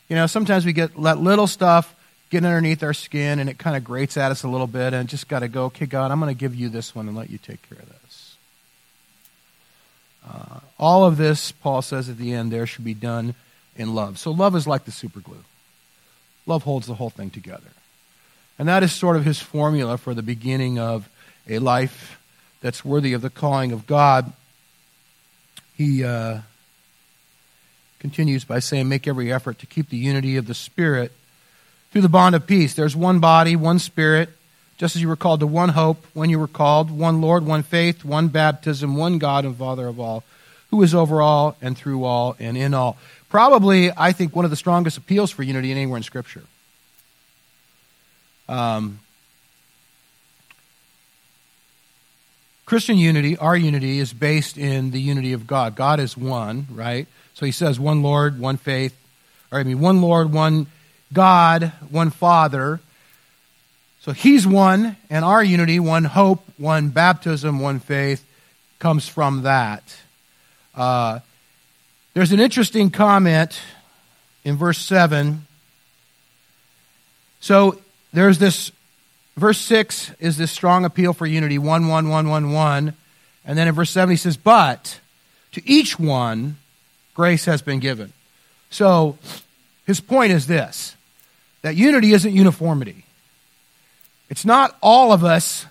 You 0.09 0.16
know, 0.16 0.26
sometimes 0.26 0.64
we 0.64 0.73
get 0.73 0.99
let 0.99 1.18
little 1.18 1.47
stuff 1.47 1.92
get 2.30 2.45
underneath 2.45 2.83
our 2.83 2.95
skin 2.95 3.38
and 3.38 3.49
it 3.49 3.59
kind 3.59 3.76
of 3.76 3.85
grates 3.85 4.16
at 4.16 4.30
us 4.30 4.42
a 4.42 4.49
little 4.49 4.66
bit 4.66 4.92
and 4.92 5.09
just 5.09 5.28
got 5.28 5.40
to 5.40 5.49
go, 5.49 5.64
okay, 5.66 5.87
God, 5.87 6.11
I'm 6.11 6.21
going 6.21 6.35
to 6.35 6.38
give 6.38 6.54
you 6.54 6.68
this 6.68 6.95
one 6.95 7.09
and 7.09 7.16
let 7.16 7.30
you 7.30 7.38
take 7.38 7.68
care 7.68 7.78
of 7.78 7.88
this. 7.88 8.37
Uh, 10.28 10.61
all 10.78 11.04
of 11.04 11.16
this, 11.16 11.52
Paul 11.52 11.83
says 11.83 12.09
at 12.09 12.18
the 12.18 12.33
end, 12.33 12.50
there 12.50 12.66
should 12.66 12.85
be 12.85 12.95
done 12.95 13.35
in 13.76 13.95
love. 13.95 14.18
So 14.18 14.33
love 14.33 14.56
is 14.56 14.66
like 14.66 14.85
the 14.85 14.90
super 14.90 15.21
glue. 15.21 15.45
Love 16.47 16.64
holds 16.64 16.87
the 16.87 16.95
whole 16.95 17.11
thing 17.11 17.30
together. 17.30 17.71
And 18.59 18.68
that 18.68 18.83
is 18.83 18.92
sort 18.92 19.16
of 19.16 19.25
his 19.25 19.40
formula 19.40 19.99
for 19.99 20.14
the 20.14 20.23
beginning 20.23 20.78
of 20.78 21.09
a 21.49 21.59
life 21.59 22.21
that's 22.61 22.85
worthy 22.85 23.12
of 23.12 23.23
the 23.23 23.30
calling 23.30 23.71
of 23.71 23.87
God. 23.87 24.33
He 25.76 26.02
uh, 26.02 26.40
continues 27.99 28.45
by 28.45 28.61
saying, 28.61 28.88
Make 28.88 29.06
every 29.06 29.33
effort 29.33 29.59
to 29.61 29.66
keep 29.66 29.90
the 29.90 29.97
unity 29.97 30.37
of 30.37 30.47
the 30.47 30.54
Spirit 30.54 31.12
through 31.90 32.02
the 32.02 32.09
bond 32.09 32.35
of 32.35 32.47
peace. 32.47 32.75
There's 32.75 32.97
one 32.97 33.21
body, 33.21 33.57
one 33.57 33.78
Spirit, 33.78 34.31
just 34.76 34.97
as 34.97 35.02
you 35.02 35.09
were 35.09 35.16
called 35.16 35.40
to 35.40 35.47
one 35.47 35.71
hope 35.71 36.07
when 36.12 36.31
you 36.31 36.38
were 36.38 36.49
called, 36.49 36.90
one 36.90 37.21
Lord, 37.21 37.47
one 37.47 37.62
faith, 37.62 38.05
one 38.05 38.28
baptism, 38.28 38.97
one 38.97 39.19
God 39.19 39.45
and 39.45 39.57
Father 39.57 39.87
of 39.87 39.99
all, 39.99 40.23
who 40.71 40.83
is 40.83 40.95
over 40.95 41.23
all 41.23 41.57
and 41.62 41.76
through 41.76 42.05
all 42.05 42.37
and 42.38 42.57
in 42.57 42.75
all. 42.75 42.97
Probably, 43.28 43.90
I 43.97 44.12
think, 44.12 44.37
one 44.37 44.45
of 44.45 44.50
the 44.50 44.57
strongest 44.57 44.99
appeals 44.99 45.31
for 45.31 45.43
unity 45.43 45.71
anywhere 45.71 45.97
in 45.97 46.02
Scripture. 46.02 46.43
Um, 48.49 49.00
Christian 52.66 52.99
unity, 52.99 53.37
our 53.37 53.57
unity, 53.57 54.00
is 54.00 54.12
based 54.12 54.59
in 54.59 54.90
the 54.90 55.00
unity 55.00 55.33
of 55.33 55.47
God. 55.47 55.76
God 55.76 56.00
is 56.00 56.16
one, 56.16 56.66
right? 56.71 57.07
So 57.35 57.47
he 57.47 57.52
says 57.52 57.78
one 57.78 58.02
Lord, 58.02 58.38
one 58.40 58.57
faith, 58.57 58.97
or 59.52 59.61
I 59.61 59.62
mean, 59.62 59.81
one 59.81 60.02
Lord, 60.02 60.33
one 60.33 60.66
God, 61.12 61.72
one 61.90 62.10
Father. 62.10 62.80
So 64.00 64.12
he's 64.12 64.46
one, 64.46 64.96
and 65.10 65.25
our 65.25 65.42
unity, 65.42 65.80
one 65.80 66.04
hope, 66.04 66.44
one 66.58 66.90
baptism, 66.90 67.60
one 67.60 67.80
faith, 67.80 68.25
comes 68.78 69.08
from 69.08 69.42
that. 69.42 69.96
Uh, 70.75 71.20
there's 72.14 72.32
an 72.32 72.40
interesting 72.40 72.90
comment 72.90 73.60
in 74.44 74.56
verse 74.56 74.78
7. 74.78 75.46
So 77.40 77.80
there's 78.12 78.38
this 78.38 78.70
verse 79.36 79.58
6 79.58 80.12
is 80.18 80.36
this 80.36 80.50
strong 80.50 80.84
appeal 80.84 81.12
for 81.12 81.26
unity 81.26 81.58
1 81.58 81.88
1 81.88 82.08
1 82.08 82.28
1 82.28 82.52
1 82.52 82.94
and 83.44 83.58
then 83.58 83.68
in 83.68 83.75
verse 83.75 83.90
7 83.90 84.10
he 84.10 84.16
says 84.16 84.36
but 84.36 84.98
to 85.52 85.62
each 85.68 85.98
one 85.98 86.56
grace 87.14 87.44
has 87.44 87.60
been 87.60 87.78
given 87.78 88.12
so 88.70 89.18
his 89.87 90.00
point 90.00 90.33
is 90.33 90.47
this 90.47 90.95
that 91.62 91.76
unity 91.76 92.12
isn't 92.12 92.33
uniformity. 92.33 93.05
It's 94.28 94.45
not 94.45 94.76
all 94.83 95.12
of 95.12 95.25
us 95.25 95.66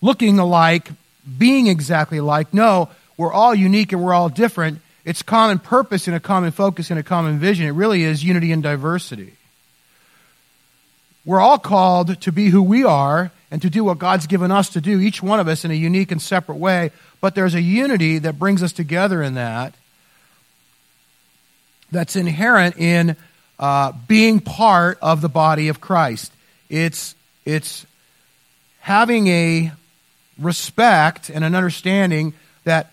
looking 0.00 0.38
alike 0.38 0.90
being 1.38 1.66
exactly 1.66 2.18
alike. 2.18 2.52
No 2.52 2.90
we're 3.16 3.32
all 3.32 3.54
unique 3.54 3.92
and 3.92 4.02
we're 4.02 4.14
all 4.14 4.28
different. 4.28 4.80
It's 5.04 5.22
common 5.22 5.58
purpose 5.58 6.06
and 6.06 6.16
a 6.16 6.20
common 6.20 6.50
focus 6.50 6.90
and 6.90 6.98
a 6.98 7.02
common 7.02 7.38
vision. 7.38 7.66
It 7.66 7.72
really 7.72 8.02
is 8.02 8.24
unity 8.24 8.52
and 8.52 8.62
diversity. 8.62 9.34
We're 11.24 11.40
all 11.40 11.58
called 11.58 12.20
to 12.22 12.32
be 12.32 12.48
who 12.48 12.62
we 12.62 12.84
are 12.84 13.30
and 13.50 13.62
to 13.62 13.70
do 13.70 13.84
what 13.84 13.98
God's 13.98 14.26
given 14.26 14.50
us 14.50 14.70
to 14.70 14.80
do, 14.80 15.00
each 15.00 15.22
one 15.22 15.40
of 15.40 15.48
us 15.48 15.64
in 15.64 15.70
a 15.70 15.74
unique 15.74 16.10
and 16.10 16.20
separate 16.20 16.56
way. 16.56 16.90
But 17.20 17.34
there's 17.34 17.54
a 17.54 17.60
unity 17.60 18.18
that 18.18 18.38
brings 18.38 18.62
us 18.62 18.72
together 18.72 19.22
in 19.22 19.34
that, 19.34 19.74
that's 21.90 22.16
inherent 22.16 22.76
in 22.76 23.16
uh, 23.58 23.92
being 24.08 24.40
part 24.40 24.98
of 25.00 25.20
the 25.20 25.28
body 25.28 25.68
of 25.68 25.80
Christ. 25.80 26.32
It's, 26.68 27.14
it's 27.44 27.86
having 28.80 29.26
a 29.28 29.72
respect 30.38 31.30
and 31.30 31.44
an 31.44 31.54
understanding 31.54 32.34
that, 32.64 32.92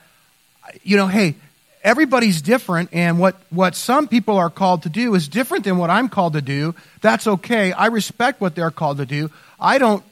you 0.84 0.98
know, 0.98 1.08
hey, 1.08 1.36
everybody's 1.84 2.42
different, 2.42 2.90
and 2.94 3.20
what, 3.20 3.36
what 3.50 3.76
some 3.76 4.08
people 4.08 4.38
are 4.38 4.50
called 4.50 4.84
to 4.84 4.90
do 4.90 5.16
is 5.16 5.28
different 5.28 5.64
than 5.64 5.78
what 5.78 5.90
I'm 5.90 6.10
called 6.10 6.34
to 6.34 6.42
do. 6.42 6.76
That's 7.02 7.28
okay. 7.28 7.72
I 7.72 7.88
respect 7.88 8.42
what 8.42 8.56
they're 8.56 8.72
called 8.72 8.98
to 8.98 9.06
do. 9.06 9.32
I 9.60 9.78
don't 9.78 10.04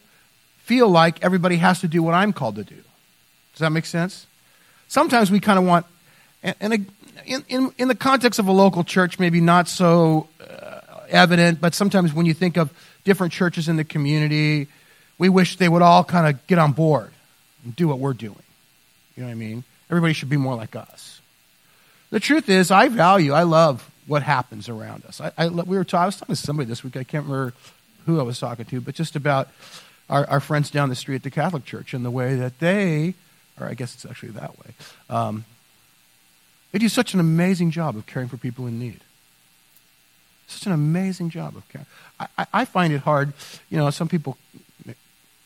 feel 0.64 0.90
like 0.90 1.24
everybody 1.24 1.58
has 1.58 1.82
to 1.82 1.88
do 1.88 2.04
what 2.04 2.14
I'm 2.14 2.34
called 2.34 2.56
to 2.56 2.64
do. 2.64 2.76
Does 3.54 3.60
that 3.60 3.72
make 3.72 3.86
sense? 3.86 4.26
Sometimes 4.88 5.30
we 5.30 5.40
kind 5.40 5.60
of 5.60 5.66
want, 5.66 5.86
and, 6.42 6.56
and 6.60 6.74
in, 7.26 7.46
in, 7.48 7.74
in, 7.78 7.88
the 7.88 7.96
context 7.96 8.40
of 8.40 8.48
a 8.48 8.52
local 8.52 8.84
church, 8.84 9.20
maybe 9.20 9.42
not 9.42 9.68
so 9.68 10.29
evident, 11.10 11.62
but 11.62 11.74
sometimes 11.74 12.14
when 12.14 12.26
you 12.26 12.34
think 12.34 12.58
of 12.58 12.72
different 13.04 13.34
churches 13.34 13.68
in 13.68 13.76
the 13.76 13.84
community, 13.84 14.68
we 15.18 15.30
wish 15.30 15.58
they 15.58 15.70
would 15.70 15.82
all 15.82 16.04
kind 16.04 16.28
of 16.28 16.48
get 16.48 16.58
on 16.58 16.72
board 16.72 17.12
and 17.64 17.76
do 17.76 17.88
what 17.88 18.00
we're 18.00 18.14
doing. 18.14 18.36
You 19.16 19.24
know 19.24 19.28
what 19.28 19.34
I 19.34 19.36
mean? 19.36 19.64
Everybody 19.90 20.14
should 20.14 20.30
be 20.30 20.38
more 20.38 20.56
like 20.56 20.76
us. 20.76 21.22
The 22.12 22.20
truth 22.20 22.50
is, 22.50 22.72
I 22.72 22.88
value, 22.88 23.34
I 23.34 23.44
love 23.44 23.90
what 24.08 24.24
happens 24.24 24.70
around 24.70 25.06
us. 25.06 25.22
I, 25.22 25.32
I 25.38 25.48
we 25.50 25.78
were 25.78 25.84
talking, 25.84 26.04
I 26.04 26.06
was 26.08 26.18
talking 26.18 26.36
to 26.36 26.42
somebody 26.42 26.68
this 26.68 26.84
week, 26.84 26.98
I 26.98 27.04
can't 27.04 27.26
remember 27.26 27.54
who 28.06 28.20
I 28.20 28.24
was 28.24 28.40
talking 28.40 28.66
to, 28.66 28.82
but 28.82 28.96
just 28.96 29.16
about 29.16 29.50
our, 30.10 30.28
our 30.28 30.40
friends 30.40 30.72
down 30.72 30.90
the 30.90 30.96
street 30.96 31.18
at 31.18 31.24
the 31.24 31.30
Catholic 31.30 31.66
Church 31.66 31.94
and 31.94 32.04
the 32.04 32.12
way 32.12 32.36
that 32.36 32.60
they, 32.60 33.14
or 33.60 33.68
I 33.68 33.76
guess 33.76 33.94
it's 33.94 34.06
actually 34.06 34.32
that 34.32 34.58
way, 34.58 34.74
um, 35.10 35.46
they 36.72 36.80
do 36.80 36.90
such 36.90 37.14
an 37.14 37.20
amazing 37.20 37.72
job 37.72 37.96
of 37.96 38.06
caring 38.06 38.28
for 38.28 38.38
people 38.38 38.68
in 38.68 38.80
need. 38.80 39.02
Such 40.50 40.66
an 40.66 40.74
amazing 40.74 41.30
job 41.30 41.56
of 41.56 41.68
caring. 41.70 41.86
I, 42.20 42.28
I, 42.38 42.48
I 42.54 42.66
find 42.66 42.92
it 42.92 43.02
hard, 43.02 43.34
you 43.70 43.78
know, 43.78 43.90
some 43.92 44.10
people 44.10 44.38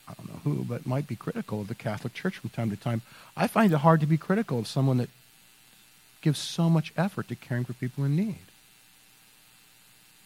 I 0.07 0.13
don't 0.13 0.29
know 0.29 0.39
who, 0.43 0.63
but 0.63 0.86
might 0.86 1.07
be 1.07 1.15
critical 1.15 1.62
of 1.62 1.67
the 1.67 1.75
Catholic 1.75 2.13
Church 2.13 2.38
from 2.38 2.50
time 2.50 2.69
to 2.69 2.75
time. 2.75 3.01
I 3.38 3.48
find 3.48 3.72
it 3.72 3.77
hard 3.77 4.00
to 4.01 4.05
be 4.05 4.17
critical 4.17 4.60
of 4.60 4.67
someone 4.67 4.98
that 4.98 5.10
gives 6.22 6.39
so 6.39 6.69
much 6.69 6.93
effort 6.98 7.27
to 7.29 7.36
caring 7.36 7.65
for 7.65 7.74
people 7.74 8.03
in 8.03 8.15
need. 8.15 8.45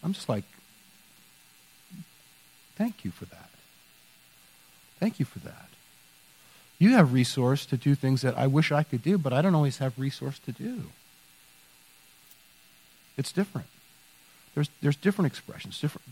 I'm 0.03 0.13
just 0.13 0.29
like, 0.29 0.43
thank 2.75 3.05
you 3.05 3.11
for 3.11 3.25
that. 3.25 3.49
Thank 4.99 5.19
you 5.19 5.25
for 5.25 5.39
that. 5.39 5.69
You 6.79 6.91
have 6.91 7.13
resource 7.13 7.65
to 7.67 7.77
do 7.77 7.95
things 7.95 8.21
that 8.21 8.37
I 8.37 8.47
wish 8.47 8.71
I 8.71 8.83
could 8.83 9.03
do, 9.03 9.17
but 9.17 9.33
I 9.33 9.41
don't 9.41 9.55
always 9.55 9.77
have 9.79 9.97
resource 9.97 10.39
to 10.39 10.51
do. 10.51 10.83
It's 13.15 13.31
different. 13.31 13.67
There's, 14.57 14.69
there's 14.81 14.95
different 14.95 15.27
expressions, 15.27 15.79
different, 15.79 16.07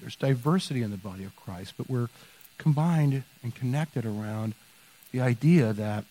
there's 0.00 0.16
diversity 0.16 0.80
in 0.80 0.90
the 0.90 0.96
body 0.96 1.24
of 1.24 1.36
Christ, 1.36 1.74
but 1.76 1.90
we're 1.90 2.08
combined 2.56 3.22
and 3.42 3.54
connected 3.54 4.06
around 4.06 4.54
the 5.10 5.20
idea 5.20 5.74
that 5.74 6.06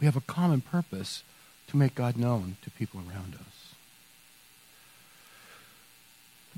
we 0.00 0.06
have 0.06 0.16
a 0.16 0.20
common 0.22 0.62
purpose 0.62 1.22
to 1.68 1.76
make 1.76 1.94
God 1.94 2.16
known 2.16 2.56
to 2.62 2.72
people 2.72 2.98
around 3.08 3.36
us. 3.36 3.74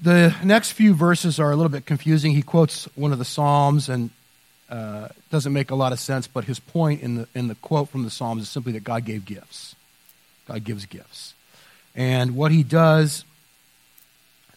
The 0.00 0.34
next 0.42 0.72
few 0.72 0.94
verses 0.94 1.38
are 1.38 1.50
a 1.50 1.54
little 1.56 1.68
bit 1.68 1.84
confusing. 1.84 2.32
He 2.32 2.40
quotes 2.40 2.86
one 2.94 3.12
of 3.12 3.18
the 3.18 3.24
Psalms 3.26 3.90
and 3.90 4.08
uh, 4.70 5.08
doesn't 5.30 5.52
make 5.52 5.70
a 5.70 5.74
lot 5.74 5.92
of 5.92 6.00
sense, 6.00 6.26
but 6.26 6.44
his 6.44 6.58
point 6.58 7.02
in 7.02 7.16
the, 7.16 7.28
in 7.34 7.48
the 7.48 7.54
quote 7.56 7.90
from 7.90 8.02
the 8.02 8.10
Psalms 8.10 8.44
is 8.44 8.48
simply 8.48 8.72
that 8.72 8.82
God 8.82 9.04
gave 9.04 9.26
gifts. 9.26 9.76
God 10.48 10.64
gives 10.64 10.86
gifts. 10.86 11.34
And 11.94 12.34
what 12.34 12.50
he 12.50 12.62
does 12.62 13.26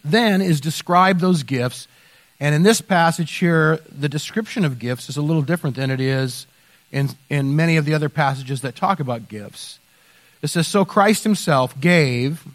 then 0.03 0.41
is 0.41 0.61
describe 0.61 1.19
those 1.19 1.43
gifts 1.43 1.87
and 2.39 2.55
in 2.55 2.63
this 2.63 2.81
passage 2.81 3.35
here, 3.35 3.79
the 3.91 4.07
description 4.07 4.63
of 4.63 4.79
gifts 4.79 5.09
is 5.09 5.17
a 5.17 5.21
little 5.21 5.41
different 5.41 5.75
than 5.75 5.91
it 5.91 5.99
is 5.99 6.47
in, 6.91 7.09
in 7.29 7.55
many 7.55 7.77
of 7.77 7.85
the 7.85 7.93
other 7.93 8.09
passages 8.09 8.61
that 8.61 8.75
talk 8.75 8.99
about 8.99 9.27
gifts. 9.27 9.79
It 10.41 10.47
says, 10.47 10.67
So 10.67 10.85
Christ 10.85 11.23
himself 11.23 11.79
gave 11.79 12.45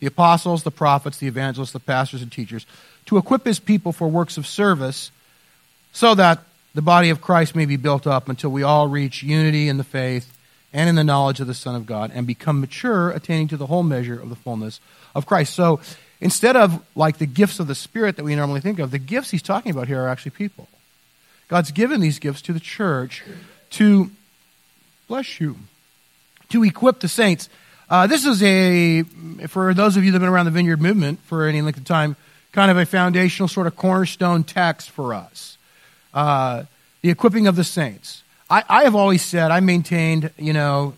the 0.00 0.06
apostles, 0.06 0.64
the 0.64 0.72
prophets, 0.72 1.18
the 1.18 1.28
evangelists, 1.28 1.72
the 1.72 1.80
pastors, 1.80 2.22
and 2.22 2.32
teachers 2.32 2.66
to 3.06 3.18
equip 3.18 3.44
his 3.44 3.60
people 3.60 3.92
for 3.92 4.08
works 4.08 4.36
of 4.36 4.46
service 4.46 5.12
so 5.92 6.14
that 6.14 6.40
the 6.74 6.82
body 6.82 7.10
of 7.10 7.20
Christ 7.20 7.54
may 7.54 7.66
be 7.66 7.76
built 7.76 8.06
up 8.06 8.28
until 8.28 8.50
we 8.50 8.62
all 8.62 8.88
reach 8.88 9.22
unity 9.22 9.68
in 9.68 9.78
the 9.78 9.84
faith 9.84 10.36
and 10.72 10.88
in 10.88 10.96
the 10.96 11.04
knowledge 11.04 11.40
of 11.40 11.46
the 11.46 11.54
Son 11.54 11.74
of 11.74 11.86
God 11.86 12.10
and 12.12 12.26
become 12.26 12.60
mature, 12.60 13.10
attaining 13.10 13.48
to 13.48 13.56
the 13.56 13.66
whole 13.66 13.82
measure 13.82 14.20
of 14.20 14.28
the 14.28 14.36
fullness 14.36 14.80
of 15.14 15.24
Christ. 15.24 15.54
So 15.54 15.80
Instead 16.20 16.56
of 16.56 16.82
like 16.94 17.18
the 17.18 17.26
gifts 17.26 17.60
of 17.60 17.66
the 17.66 17.74
Spirit 17.74 18.16
that 18.16 18.24
we 18.24 18.34
normally 18.34 18.60
think 18.60 18.78
of, 18.78 18.90
the 18.90 18.98
gifts 18.98 19.30
he's 19.30 19.42
talking 19.42 19.70
about 19.70 19.86
here 19.86 20.02
are 20.02 20.08
actually 20.08 20.32
people. 20.32 20.68
God's 21.48 21.70
given 21.70 22.00
these 22.00 22.18
gifts 22.18 22.42
to 22.42 22.52
the 22.52 22.60
church 22.60 23.24
to, 23.70 24.10
bless 25.06 25.40
you, 25.40 25.56
to 26.50 26.64
equip 26.64 27.00
the 27.00 27.08
saints. 27.08 27.48
Uh, 27.88 28.06
this 28.06 28.26
is 28.26 28.42
a, 28.42 29.02
for 29.46 29.72
those 29.72 29.96
of 29.96 30.04
you 30.04 30.10
that 30.10 30.16
have 30.16 30.22
been 30.22 30.28
around 30.28 30.44
the 30.44 30.50
vineyard 30.50 30.80
movement 30.80 31.20
for 31.20 31.46
any 31.46 31.62
length 31.62 31.78
of 31.78 31.84
time, 31.84 32.16
kind 32.52 32.70
of 32.70 32.76
a 32.76 32.84
foundational 32.84 33.48
sort 33.48 33.66
of 33.66 33.76
cornerstone 33.76 34.44
text 34.44 34.90
for 34.90 35.14
us. 35.14 35.56
Uh, 36.12 36.64
the 37.02 37.10
equipping 37.10 37.46
of 37.46 37.56
the 37.56 37.64
saints. 37.64 38.22
I, 38.50 38.64
I 38.68 38.84
have 38.84 38.94
always 38.94 39.22
said, 39.22 39.50
I 39.50 39.60
maintained, 39.60 40.30
you 40.38 40.52
know, 40.52 40.94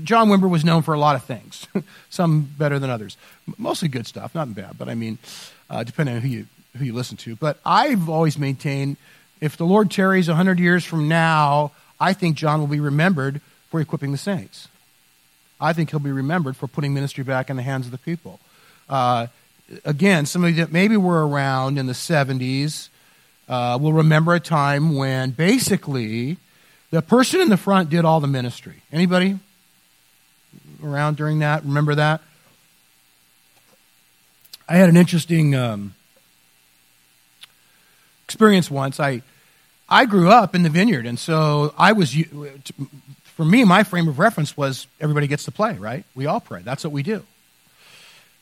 John 0.00 0.28
Wimber 0.28 0.48
was 0.48 0.64
known 0.64 0.82
for 0.82 0.94
a 0.94 0.98
lot 0.98 1.16
of 1.16 1.24
things, 1.24 1.66
some 2.10 2.42
better 2.58 2.78
than 2.78 2.90
others. 2.90 3.16
Mostly 3.58 3.88
good 3.88 4.06
stuff, 4.06 4.34
not 4.34 4.54
bad, 4.54 4.78
but 4.78 4.88
I 4.88 4.94
mean, 4.94 5.18
uh, 5.70 5.84
depending 5.84 6.16
on 6.16 6.22
who 6.22 6.28
you, 6.28 6.46
who 6.76 6.84
you 6.84 6.92
listen 6.92 7.16
to. 7.18 7.36
But 7.36 7.58
I've 7.64 8.08
always 8.08 8.38
maintained 8.38 8.96
if 9.40 9.56
the 9.56 9.66
Lord 9.66 9.90
tarries 9.90 10.28
100 10.28 10.58
years 10.58 10.84
from 10.84 11.08
now, 11.08 11.72
I 11.98 12.12
think 12.12 12.36
John 12.36 12.60
will 12.60 12.68
be 12.68 12.80
remembered 12.80 13.40
for 13.70 13.80
equipping 13.80 14.12
the 14.12 14.18
saints. 14.18 14.68
I 15.60 15.72
think 15.72 15.90
he'll 15.90 16.00
be 16.00 16.12
remembered 16.12 16.56
for 16.56 16.66
putting 16.66 16.94
ministry 16.94 17.24
back 17.24 17.50
in 17.50 17.56
the 17.56 17.62
hands 17.62 17.86
of 17.86 17.92
the 17.92 17.98
people. 17.98 18.40
Uh, 18.88 19.28
again, 19.84 20.26
somebody 20.26 20.54
that 20.54 20.72
maybe 20.72 20.96
were 20.96 21.26
around 21.26 21.78
in 21.78 21.86
the 21.86 21.92
70s 21.92 22.88
uh, 23.48 23.78
will 23.80 23.92
remember 23.92 24.34
a 24.34 24.40
time 24.40 24.94
when 24.94 25.30
basically 25.30 26.38
the 26.90 27.02
person 27.02 27.40
in 27.40 27.48
the 27.48 27.56
front 27.56 27.90
did 27.90 28.04
all 28.04 28.20
the 28.20 28.26
ministry. 28.26 28.82
Anybody? 28.92 29.38
Around 30.84 31.16
during 31.16 31.40
that? 31.40 31.64
Remember 31.64 31.94
that? 31.94 32.20
I 34.68 34.76
had 34.76 34.88
an 34.88 34.96
interesting 34.96 35.54
um, 35.54 35.94
experience 38.24 38.70
once. 38.70 38.98
I 38.98 39.22
I 39.88 40.06
grew 40.06 40.30
up 40.30 40.54
in 40.54 40.62
the 40.62 40.70
vineyard, 40.70 41.04
and 41.04 41.18
so 41.18 41.74
I 41.76 41.92
was 41.92 42.16
for 43.24 43.44
me. 43.44 43.64
My 43.64 43.82
frame 43.82 44.08
of 44.08 44.18
reference 44.18 44.56
was 44.56 44.86
everybody 45.00 45.26
gets 45.26 45.44
to 45.44 45.50
play, 45.50 45.74
right? 45.74 46.04
We 46.14 46.24
all 46.24 46.40
pray. 46.40 46.62
That's 46.62 46.84
what 46.84 46.92
we 46.92 47.02
do. 47.02 47.22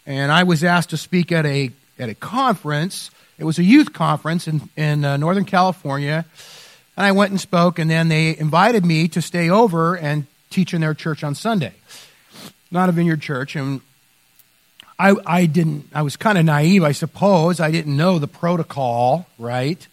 And 0.07 0.31
I 0.31 0.44
was 0.44 0.62
asked 0.62 0.90
to 0.90 0.96
speak 0.96 1.33
at 1.33 1.44
a 1.46 1.72
at 1.98 2.09
a 2.09 2.14
conference. 2.14 3.11
It 3.37 3.44
was 3.44 3.59
a 3.59 3.64
youth 3.64 3.92
conference 3.92 4.46
in 4.46 4.68
in 4.76 5.05
uh, 5.05 5.16
Northern 5.16 5.44
California, 5.44 6.24
and 6.96 7.07
I 7.07 7.11
went 7.11 7.33
and 7.33 7.40
spoke. 7.40 7.81
And 7.81 7.90
then 7.90 8.09
they 8.09 8.37
invited 8.37 8.85
me 8.85 9.09
to 9.09 9.20
stay 9.20 9.50
over 9.50 9.96
and 9.96 10.26
teach 10.50 10.74
in 10.74 10.81
their 10.81 10.94
church 10.94 11.24
on 11.24 11.35
Sunday 11.35 11.74
not 12.70 12.88
a 12.88 12.92
vineyard 12.92 13.20
church, 13.20 13.56
and 13.56 13.80
I, 14.98 15.14
I 15.26 15.46
didn't, 15.46 15.87
I 15.94 16.02
was 16.02 16.16
kind 16.16 16.37
of 16.37 16.44
naive, 16.44 16.85
I 16.85 16.92
suppose. 16.92 17.59
I 17.59 17.70
didn't 17.70 17.96
know 17.96 18.18
the 18.18 18.28
protocol, 18.28 19.26
right? 19.38 19.87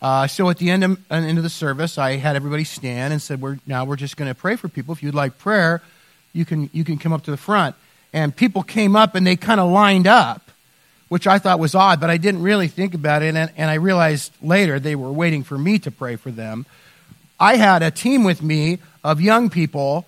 Uh, 0.00 0.26
so 0.26 0.50
at 0.50 0.58
the 0.58 0.68
end 0.70 0.82
of, 0.82 0.98
end 1.12 1.38
of 1.38 1.44
the 1.44 1.50
service, 1.50 1.96
I 1.96 2.16
had 2.16 2.34
everybody 2.34 2.64
stand 2.64 3.12
and 3.12 3.22
said, 3.22 3.40
"We're 3.40 3.58
now 3.68 3.84
we're 3.84 3.94
just 3.96 4.16
going 4.16 4.28
to 4.28 4.34
pray 4.34 4.56
for 4.56 4.68
people. 4.68 4.92
If 4.92 5.02
you'd 5.02 5.14
like 5.14 5.38
prayer, 5.38 5.80
you 6.32 6.44
can 6.44 6.68
you 6.72 6.82
can 6.82 6.98
come 6.98 7.12
up 7.12 7.22
to 7.24 7.30
the 7.30 7.36
front." 7.36 7.76
And 8.12 8.34
people 8.34 8.64
came 8.64 8.96
up 8.96 9.14
and 9.14 9.24
they 9.24 9.36
kind 9.36 9.60
of 9.60 9.70
lined 9.70 10.08
up, 10.08 10.50
which 11.08 11.28
I 11.28 11.38
thought 11.38 11.60
was 11.60 11.74
odd, 11.74 12.00
but 12.00 12.10
I 12.10 12.16
didn't 12.16 12.42
really 12.42 12.68
think 12.68 12.94
about 12.94 13.22
it. 13.22 13.34
And, 13.36 13.50
and 13.56 13.70
I 13.70 13.74
realized 13.74 14.32
later 14.42 14.80
they 14.80 14.96
were 14.96 15.12
waiting 15.12 15.44
for 15.44 15.56
me 15.56 15.78
to 15.78 15.90
pray 15.90 16.16
for 16.16 16.32
them. 16.32 16.66
I 17.38 17.56
had 17.56 17.82
a 17.82 17.90
team 17.90 18.24
with 18.24 18.42
me 18.42 18.80
of 19.04 19.20
young 19.20 19.50
people 19.50 20.04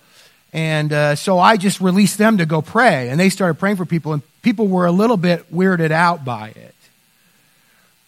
and 0.55 0.93
uh, 0.93 1.15
so 1.15 1.37
I 1.37 1.57
just 1.57 1.81
released 1.81 2.17
them 2.17 2.37
to 2.37 2.45
go 2.45 2.61
pray, 2.61 3.09
and 3.09 3.19
they 3.19 3.29
started 3.29 3.55
praying 3.55 3.75
for 3.75 3.85
people, 3.85 4.13
and 4.13 4.23
people 4.41 4.69
were 4.69 4.85
a 4.85 4.91
little 4.91 5.17
bit 5.17 5.53
weirded 5.53 5.91
out 5.91 6.23
by 6.23 6.47
it. 6.47 6.73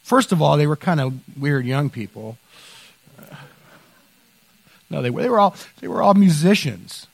First 0.02 0.32
of 0.32 0.42
all, 0.42 0.56
they 0.56 0.66
were 0.66 0.78
kind 0.78 1.02
of 1.02 1.14
weird 1.38 1.66
young 1.66 1.90
people. 1.90 2.38
No, 4.90 5.02
they 5.02 5.10
were, 5.10 5.24
they 5.24 5.28
were 5.28 5.42
all 5.42 5.58
they 5.82 5.90
were 5.90 6.02
all 6.02 6.14
musicians. 6.14 7.08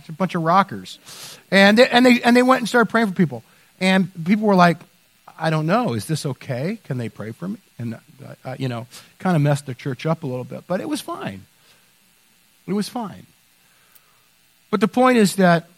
It's 0.00 0.08
a 0.08 0.12
bunch 0.12 0.34
of 0.34 0.42
rockers, 0.42 0.98
and 1.52 1.78
they, 1.78 1.88
and 1.88 2.04
they 2.04 2.20
and 2.22 2.36
they 2.36 2.42
went 2.42 2.58
and 2.58 2.68
started 2.68 2.90
praying 2.90 3.06
for 3.06 3.14
people, 3.14 3.44
and 3.78 4.10
people 4.24 4.48
were 4.48 4.56
like, 4.56 4.78
"I 5.38 5.50
don't 5.50 5.66
know, 5.66 5.92
is 5.92 6.06
this 6.06 6.26
okay? 6.26 6.80
Can 6.82 6.98
they 6.98 7.08
pray 7.08 7.30
for 7.30 7.46
me?" 7.46 7.58
And 7.78 7.94
uh, 7.94 7.98
uh 8.44 8.56
you 8.58 8.66
know, 8.66 8.88
kind 9.20 9.36
of 9.36 9.42
messed 9.42 9.66
the 9.66 9.74
church 9.74 10.06
up 10.06 10.24
a 10.24 10.26
little 10.26 10.42
bit, 10.42 10.64
but 10.66 10.80
it 10.80 10.88
was 10.88 11.00
fine. 11.00 11.46
It 12.66 12.72
was 12.72 12.88
fine. 12.88 13.26
But 14.74 14.80
the 14.80 14.88
point 14.88 15.18
is 15.18 15.36
that 15.36 15.68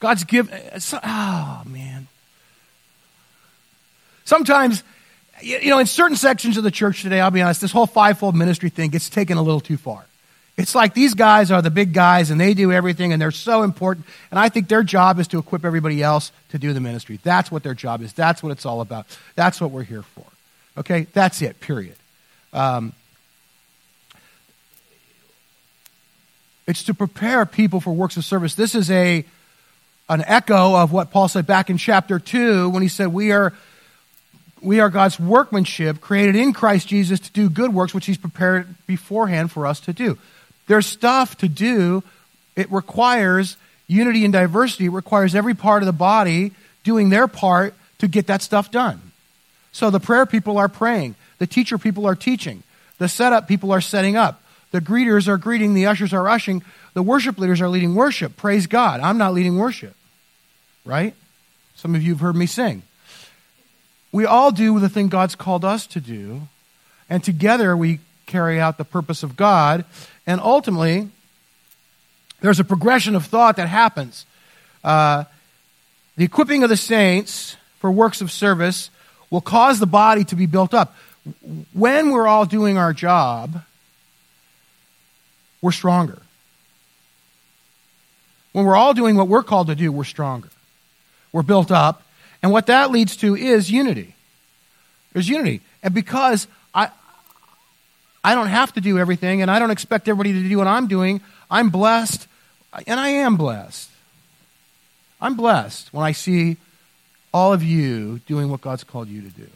God's 0.00 0.24
given. 0.24 0.60
Oh, 1.04 1.62
man. 1.66 2.08
Sometimes, 4.24 4.82
you 5.40 5.70
know, 5.70 5.78
in 5.78 5.86
certain 5.86 6.16
sections 6.16 6.56
of 6.56 6.64
the 6.64 6.72
church 6.72 7.02
today, 7.02 7.20
I'll 7.20 7.30
be 7.30 7.40
honest, 7.40 7.60
this 7.60 7.70
whole 7.70 7.86
fivefold 7.86 8.34
ministry 8.34 8.70
thing 8.70 8.90
gets 8.90 9.08
taken 9.08 9.38
a 9.38 9.42
little 9.42 9.60
too 9.60 9.76
far. 9.76 10.04
It's 10.56 10.74
like 10.74 10.94
these 10.94 11.14
guys 11.14 11.52
are 11.52 11.62
the 11.62 11.70
big 11.70 11.92
guys 11.92 12.32
and 12.32 12.40
they 12.40 12.54
do 12.54 12.72
everything 12.72 13.12
and 13.12 13.22
they're 13.22 13.30
so 13.30 13.62
important. 13.62 14.06
And 14.32 14.40
I 14.40 14.48
think 14.48 14.66
their 14.66 14.82
job 14.82 15.20
is 15.20 15.28
to 15.28 15.38
equip 15.38 15.64
everybody 15.64 16.02
else 16.02 16.32
to 16.48 16.58
do 16.58 16.72
the 16.72 16.80
ministry. 16.80 17.20
That's 17.22 17.52
what 17.52 17.62
their 17.62 17.72
job 17.72 18.02
is. 18.02 18.12
That's 18.14 18.42
what 18.42 18.50
it's 18.50 18.66
all 18.66 18.80
about. 18.80 19.06
That's 19.36 19.60
what 19.60 19.70
we're 19.70 19.84
here 19.84 20.02
for. 20.02 20.24
Okay? 20.76 21.06
That's 21.12 21.40
it, 21.40 21.60
period. 21.60 21.94
Um, 22.52 22.94
it's 26.68 26.84
to 26.84 26.94
prepare 26.94 27.46
people 27.46 27.80
for 27.80 27.92
works 27.92 28.18
of 28.18 28.24
service. 28.24 28.54
This 28.54 28.74
is 28.76 28.90
a 28.90 29.24
an 30.10 30.22
echo 30.26 30.76
of 30.76 30.92
what 30.92 31.10
Paul 31.10 31.28
said 31.28 31.46
back 31.46 31.70
in 31.70 31.78
chapter 31.78 32.18
2 32.18 32.68
when 32.68 32.82
he 32.82 32.88
said, 32.88 33.08
We 33.08 33.32
are, 33.32 33.52
we 34.62 34.80
are 34.80 34.90
God's 34.90 35.18
workmanship 35.18 36.00
created 36.00 36.36
in 36.36 36.52
Christ 36.52 36.88
Jesus 36.88 37.20
to 37.20 37.32
do 37.32 37.50
good 37.50 37.74
works, 37.74 37.94
which 37.94 38.06
he's 38.06 38.16
prepared 38.16 38.74
beforehand 38.86 39.50
for 39.50 39.66
us 39.66 39.80
to 39.80 39.92
do. 39.92 40.16
There's 40.66 40.86
stuff 40.86 41.36
to 41.38 41.48
do. 41.48 42.02
It 42.54 42.70
requires 42.70 43.56
unity 43.86 44.24
and 44.24 44.32
diversity. 44.32 44.86
It 44.86 44.90
requires 44.90 45.34
every 45.34 45.54
part 45.54 45.82
of 45.82 45.86
the 45.86 45.92
body 45.92 46.52
doing 46.84 47.08
their 47.08 47.28
part 47.28 47.74
to 47.98 48.08
get 48.08 48.26
that 48.28 48.42
stuff 48.42 48.70
done. 48.70 49.00
So 49.72 49.90
the 49.90 50.00
prayer 50.00 50.26
people 50.26 50.58
are 50.58 50.68
praying. 50.68 51.16
The 51.38 51.46
teacher 51.46 51.78
people 51.78 52.06
are 52.06 52.14
teaching. 52.14 52.62
The 52.98 53.08
setup 53.08 53.48
people 53.48 53.72
are 53.72 53.80
setting 53.80 54.16
up. 54.16 54.42
The 54.70 54.80
greeters 54.80 55.28
are 55.28 55.38
greeting. 55.38 55.74
The 55.74 55.86
ushers 55.86 56.12
are 56.12 56.28
ushering. 56.28 56.62
The 56.94 57.02
worship 57.02 57.38
leaders 57.38 57.60
are 57.60 57.68
leading 57.68 57.94
worship. 57.94 58.36
Praise 58.36 58.66
God. 58.66 59.00
I'm 59.00 59.18
not 59.18 59.34
leading 59.34 59.56
worship. 59.56 59.94
Right? 60.84 61.14
Some 61.74 61.94
of 61.94 62.02
you 62.02 62.12
have 62.12 62.20
heard 62.20 62.36
me 62.36 62.46
sing. 62.46 62.82
We 64.12 64.24
all 64.24 64.50
do 64.50 64.78
the 64.80 64.88
thing 64.88 65.08
God's 65.08 65.34
called 65.34 65.64
us 65.64 65.86
to 65.88 66.00
do. 66.00 66.42
And 67.08 67.22
together 67.22 67.76
we 67.76 68.00
carry 68.26 68.60
out 68.60 68.78
the 68.78 68.84
purpose 68.84 69.22
of 69.22 69.36
God. 69.36 69.84
And 70.26 70.40
ultimately, 70.40 71.08
there's 72.40 72.60
a 72.60 72.64
progression 72.64 73.14
of 73.16 73.26
thought 73.26 73.56
that 73.56 73.68
happens. 73.68 74.26
Uh, 74.84 75.24
the 76.16 76.24
equipping 76.24 76.62
of 76.62 76.68
the 76.68 76.76
saints 76.76 77.56
for 77.78 77.90
works 77.90 78.20
of 78.20 78.30
service 78.30 78.90
will 79.30 79.40
cause 79.40 79.78
the 79.78 79.86
body 79.86 80.24
to 80.24 80.36
be 80.36 80.46
built 80.46 80.74
up. 80.74 80.94
When 81.72 82.10
we're 82.10 82.26
all 82.26 82.46
doing 82.46 82.78
our 82.78 82.92
job, 82.92 83.62
we're 85.60 85.72
stronger. 85.72 86.20
When 88.52 88.64
we're 88.64 88.76
all 88.76 88.94
doing 88.94 89.16
what 89.16 89.28
we're 89.28 89.42
called 89.42 89.68
to 89.68 89.74
do, 89.74 89.92
we're 89.92 90.04
stronger. 90.04 90.48
We're 91.32 91.42
built 91.42 91.70
up. 91.70 92.02
And 92.42 92.52
what 92.52 92.66
that 92.66 92.90
leads 92.90 93.16
to 93.18 93.36
is 93.36 93.70
unity. 93.70 94.14
There's 95.12 95.28
unity. 95.28 95.60
And 95.82 95.92
because 95.94 96.46
I, 96.74 96.90
I 98.22 98.34
don't 98.34 98.48
have 98.48 98.72
to 98.74 98.80
do 98.80 98.98
everything, 98.98 99.42
and 99.42 99.50
I 99.50 99.58
don't 99.58 99.70
expect 99.70 100.08
everybody 100.08 100.32
to 100.32 100.48
do 100.48 100.58
what 100.58 100.66
I'm 100.66 100.86
doing. 100.86 101.20
I'm 101.50 101.70
blessed, 101.70 102.26
and 102.86 102.98
I 103.00 103.08
am 103.08 103.36
blessed. 103.36 103.90
I'm 105.20 105.34
blessed 105.34 105.92
when 105.92 106.04
I 106.04 106.12
see 106.12 106.56
all 107.34 107.52
of 107.52 107.62
you 107.62 108.20
doing 108.20 108.50
what 108.50 108.60
God's 108.60 108.84
called 108.84 109.08
you 109.08 109.22
to 109.22 109.28
do. 109.28 109.48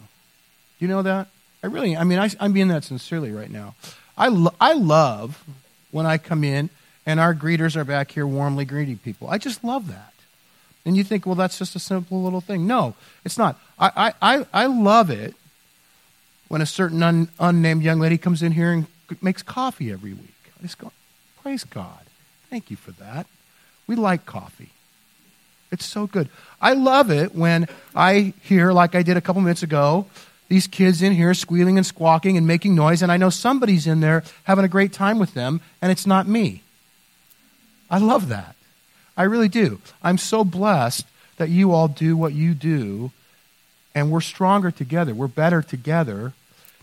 You 0.78 0.88
know 0.88 1.02
that? 1.02 1.28
I 1.62 1.68
really, 1.68 1.96
I 1.96 2.04
mean, 2.04 2.18
I, 2.18 2.28
am 2.40 2.52
being 2.52 2.68
that 2.68 2.82
sincerely 2.82 3.30
right 3.30 3.50
now. 3.50 3.74
I, 4.18 4.28
lo- 4.28 4.54
I 4.60 4.72
love 4.72 5.44
when 5.92 6.04
I 6.04 6.18
come 6.18 6.42
in 6.42 6.68
and 7.06 7.20
our 7.20 7.34
greeters 7.34 7.76
are 7.76 7.84
back 7.84 8.10
here 8.10 8.26
warmly 8.26 8.64
greeting 8.64 8.98
people. 8.98 9.28
I 9.28 9.38
just 9.38 9.62
love 9.62 9.86
that. 9.88 10.12
And 10.84 10.96
you 10.96 11.04
think, 11.04 11.26
well, 11.26 11.36
that's 11.36 11.58
just 11.58 11.76
a 11.76 11.78
simple 11.78 12.22
little 12.22 12.40
thing. 12.40 12.66
No, 12.66 12.96
it's 13.24 13.38
not. 13.38 13.56
I, 13.78 14.12
I, 14.20 14.46
I 14.52 14.66
love 14.66 15.10
it 15.10 15.36
when 16.48 16.60
a 16.60 16.66
certain 16.66 17.02
un, 17.02 17.28
unnamed 17.38 17.82
young 17.82 18.00
lady 18.00 18.18
comes 18.18 18.42
in 18.42 18.52
here 18.52 18.72
and 18.72 18.86
makes 19.20 19.42
coffee 19.42 19.92
every 19.92 20.12
week. 20.12 20.34
I 20.58 20.62
just 20.62 20.78
go, 20.78 20.90
praise 21.40 21.64
God. 21.64 22.00
Thank 22.50 22.70
you 22.70 22.76
for 22.76 22.90
that. 22.92 23.26
We 23.86 23.94
like 23.94 24.26
coffee. 24.26 24.70
It's 25.70 25.86
so 25.86 26.06
good. 26.06 26.28
I 26.60 26.74
love 26.74 27.10
it 27.10 27.34
when 27.34 27.66
I 27.94 28.34
hear, 28.42 28.72
like 28.72 28.94
I 28.94 29.02
did 29.02 29.16
a 29.16 29.20
couple 29.20 29.40
minutes 29.40 29.62
ago, 29.62 30.06
these 30.48 30.66
kids 30.66 31.02
in 31.02 31.12
here 31.12 31.34
squealing 31.34 31.78
and 31.78 31.86
squawking 31.86 32.36
and 32.36 32.46
making 32.46 32.74
noise, 32.74 33.02
and 33.02 33.10
I 33.10 33.16
know 33.16 33.30
somebody's 33.30 33.86
in 33.86 34.00
there 34.00 34.22
having 34.44 34.64
a 34.64 34.68
great 34.68 34.92
time 34.92 35.18
with 35.18 35.34
them, 35.34 35.60
and 35.80 35.90
it's 35.90 36.06
not 36.06 36.28
me. 36.28 36.62
I 37.90 37.98
love 37.98 38.28
that. 38.28 38.56
I 39.16 39.24
really 39.24 39.48
do. 39.48 39.80
I'm 40.02 40.18
so 40.18 40.44
blessed 40.44 41.06
that 41.36 41.48
you 41.48 41.72
all 41.72 41.88
do 41.88 42.16
what 42.16 42.32
you 42.32 42.54
do, 42.54 43.12
and 43.94 44.10
we're 44.10 44.20
stronger 44.20 44.70
together. 44.70 45.14
We're 45.14 45.26
better 45.26 45.62
together 45.62 46.32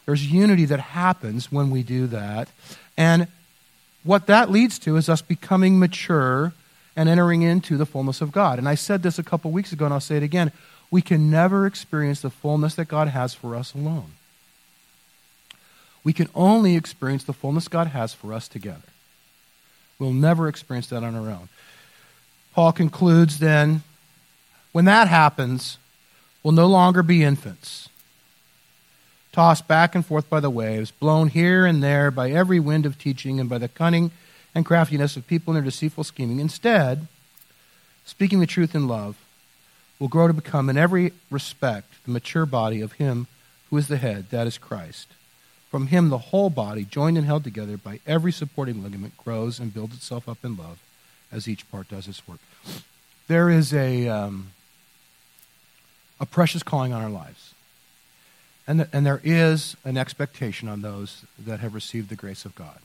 there's 0.10 0.26
unity 0.26 0.66
that 0.66 0.80
happens 0.80 1.52
when 1.52 1.70
we 1.70 1.84
do 1.84 2.08
that. 2.08 2.50
And 2.98 3.28
what 4.04 4.26
that 4.26 4.50
leads 4.50 4.80
to 4.80 4.98
is 4.98 5.08
us 5.08 5.22
becoming 5.22 5.78
mature 5.78 6.52
and 6.96 7.08
entering 7.08 7.44
into 7.44 7.78
the 7.78 7.86
fullness 7.86 8.20
of 8.20 8.32
God. 8.32 8.58
And 8.58 8.68
I 8.68 8.74
said 8.74 9.04
this 9.04 9.20
a 9.20 9.24
couple 9.24 9.52
weeks 9.52 9.72
ago, 9.72 9.86
and 9.86 9.94
I'll 9.94 10.00
say 10.00 10.18
it 10.18 10.24
again. 10.24 10.52
We 10.92 11.02
can 11.02 11.30
never 11.30 11.66
experience 11.66 12.22
the 12.22 12.30
fullness 12.30 12.76
that 12.76 12.88
God 12.88 13.10
has 13.10 13.34
for 13.34 13.56
us 13.56 13.74
alone. 13.74 14.14
We 16.04 16.14
can 16.14 16.30
only 16.34 16.76
experience 16.76 17.24
the 17.24 17.34
fullness 17.34 17.68
God 17.68 17.88
has 17.88 18.14
for 18.14 18.34
us 18.34 18.48
together. 18.48 18.82
We'll 20.00 20.14
never 20.14 20.48
experience 20.48 20.88
that 20.88 21.04
on 21.04 21.16
our 21.16 21.30
own. 21.30 21.50
Paul 22.54 22.72
concludes 22.72 23.40
then 23.40 23.84
when 24.72 24.86
that 24.86 25.08
happens, 25.08 25.78
we'll 26.42 26.54
no 26.54 26.68
longer 26.68 27.04
be 27.04 27.24
infants 27.24 27.90
tossed 29.32 29.68
back 29.68 29.96
and 29.96 30.06
forth 30.06 30.30
by 30.30 30.40
the 30.40 30.50
waves, 30.50 30.92
blown 30.92 31.28
here 31.28 31.66
and 31.66 31.84
there 31.84 32.12
by 32.12 32.32
every 32.32 32.60
wind 32.60 32.86
of 32.86 32.98
teaching 32.98 33.40
and 33.40 33.50
by 33.50 33.58
the 33.58 33.68
cunning 33.68 34.12
and 34.56 34.66
craftiness 34.66 35.16
of 35.16 35.28
people 35.28 35.52
in 35.52 35.56
their 35.56 35.70
deceitful 35.70 36.04
scheming. 36.04 36.40
Instead, 36.40 37.08
speaking 38.06 38.40
the 38.40 38.48
truth 38.48 38.74
in 38.74 38.88
love, 38.88 39.16
will 40.00 40.08
grow 40.08 40.28
to 40.28 40.34
become 40.34 40.70
in 40.70 40.78
every 40.78 41.14
respect 41.30 41.94
the 42.06 42.12
mature 42.12 42.46
body 42.46 42.82
of 42.82 42.94
Him 42.94 43.28
who 43.70 43.78
is 43.78 43.88
the 43.88 43.98
head, 43.98 44.30
that 44.32 44.48
is 44.48 44.58
Christ. 44.58 45.08
From 45.70 45.88
Him, 45.88 46.10
the 46.10 46.18
whole 46.18 46.50
body, 46.50 46.84
joined 46.86 47.18
and 47.18 47.26
held 47.26 47.44
together 47.44 47.78
by 47.78 48.00
every 48.08 48.32
supporting 48.32 48.82
ligament, 48.82 49.16
grows 49.18 49.60
and 49.60 49.74
builds 49.74 49.96
itself 49.96 50.28
up 50.28 50.44
in 50.44 50.58
love 50.58 50.80
as 51.32 51.48
each 51.48 51.70
part 51.70 51.90
does 51.90 52.08
its 52.08 52.28
work. 52.28 52.40
There 53.28 53.50
is 53.50 53.74
a, 53.74 54.08
um, 54.08 54.52
a 56.20 56.26
precious 56.26 56.64
calling 56.64 56.94
on 56.94 57.04
our 57.04 57.10
lives. 57.10 57.54
And, 58.66 58.80
the, 58.80 58.90
and 58.92 59.06
there 59.06 59.22
is 59.24 59.76
an 59.84 59.98
expectation 59.98 60.68
on 60.68 60.82
those 60.82 61.24
that 61.38 61.60
have 61.60 61.76
received 61.76 62.10
the 62.10 62.16
grace 62.16 62.46
of 62.46 62.56
God 62.56 62.80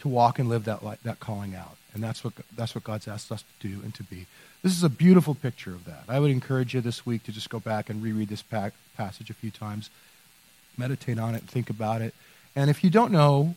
to 0.00 0.08
walk 0.08 0.38
and 0.38 0.48
live 0.48 0.64
that, 0.64 0.80
that 1.02 1.20
calling 1.20 1.54
out. 1.54 1.76
And 1.92 2.02
that's 2.02 2.24
what, 2.24 2.32
that's 2.56 2.74
what 2.74 2.84
God's 2.84 3.06
asked 3.06 3.30
us 3.30 3.44
to 3.60 3.68
do 3.68 3.80
and 3.82 3.94
to 3.94 4.02
be. 4.02 4.26
This 4.62 4.72
is 4.72 4.82
a 4.82 4.88
beautiful 4.88 5.34
picture 5.34 5.70
of 5.70 5.84
that. 5.84 6.04
I 6.08 6.18
would 6.18 6.30
encourage 6.30 6.74
you 6.74 6.80
this 6.80 7.06
week 7.06 7.22
to 7.24 7.32
just 7.32 7.50
go 7.50 7.60
back 7.60 7.88
and 7.90 8.02
reread 8.02 8.28
this 8.28 8.42
passage 8.42 9.30
a 9.30 9.34
few 9.34 9.50
times, 9.50 9.90
meditate 10.76 11.18
on 11.18 11.34
it, 11.34 11.42
think 11.44 11.70
about 11.70 12.02
it. 12.02 12.14
And 12.56 12.70
if 12.70 12.82
you 12.82 12.90
don't 12.90 13.12
know 13.12 13.54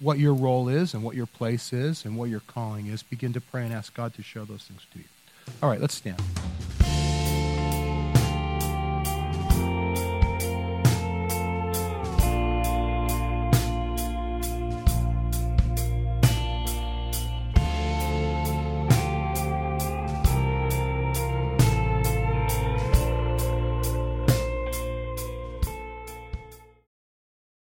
what 0.00 0.18
your 0.18 0.34
role 0.34 0.68
is 0.68 0.94
and 0.94 1.02
what 1.02 1.16
your 1.16 1.26
place 1.26 1.72
is 1.72 2.04
and 2.04 2.16
what 2.16 2.30
your 2.30 2.40
calling 2.40 2.86
is, 2.86 3.02
begin 3.02 3.32
to 3.32 3.40
pray 3.40 3.64
and 3.64 3.72
ask 3.72 3.94
God 3.94 4.14
to 4.14 4.22
show 4.22 4.44
those 4.44 4.62
things 4.62 4.86
to 4.92 4.98
you. 4.98 5.04
All 5.62 5.68
right, 5.68 5.80
let's 5.80 5.94
stand. 5.94 6.22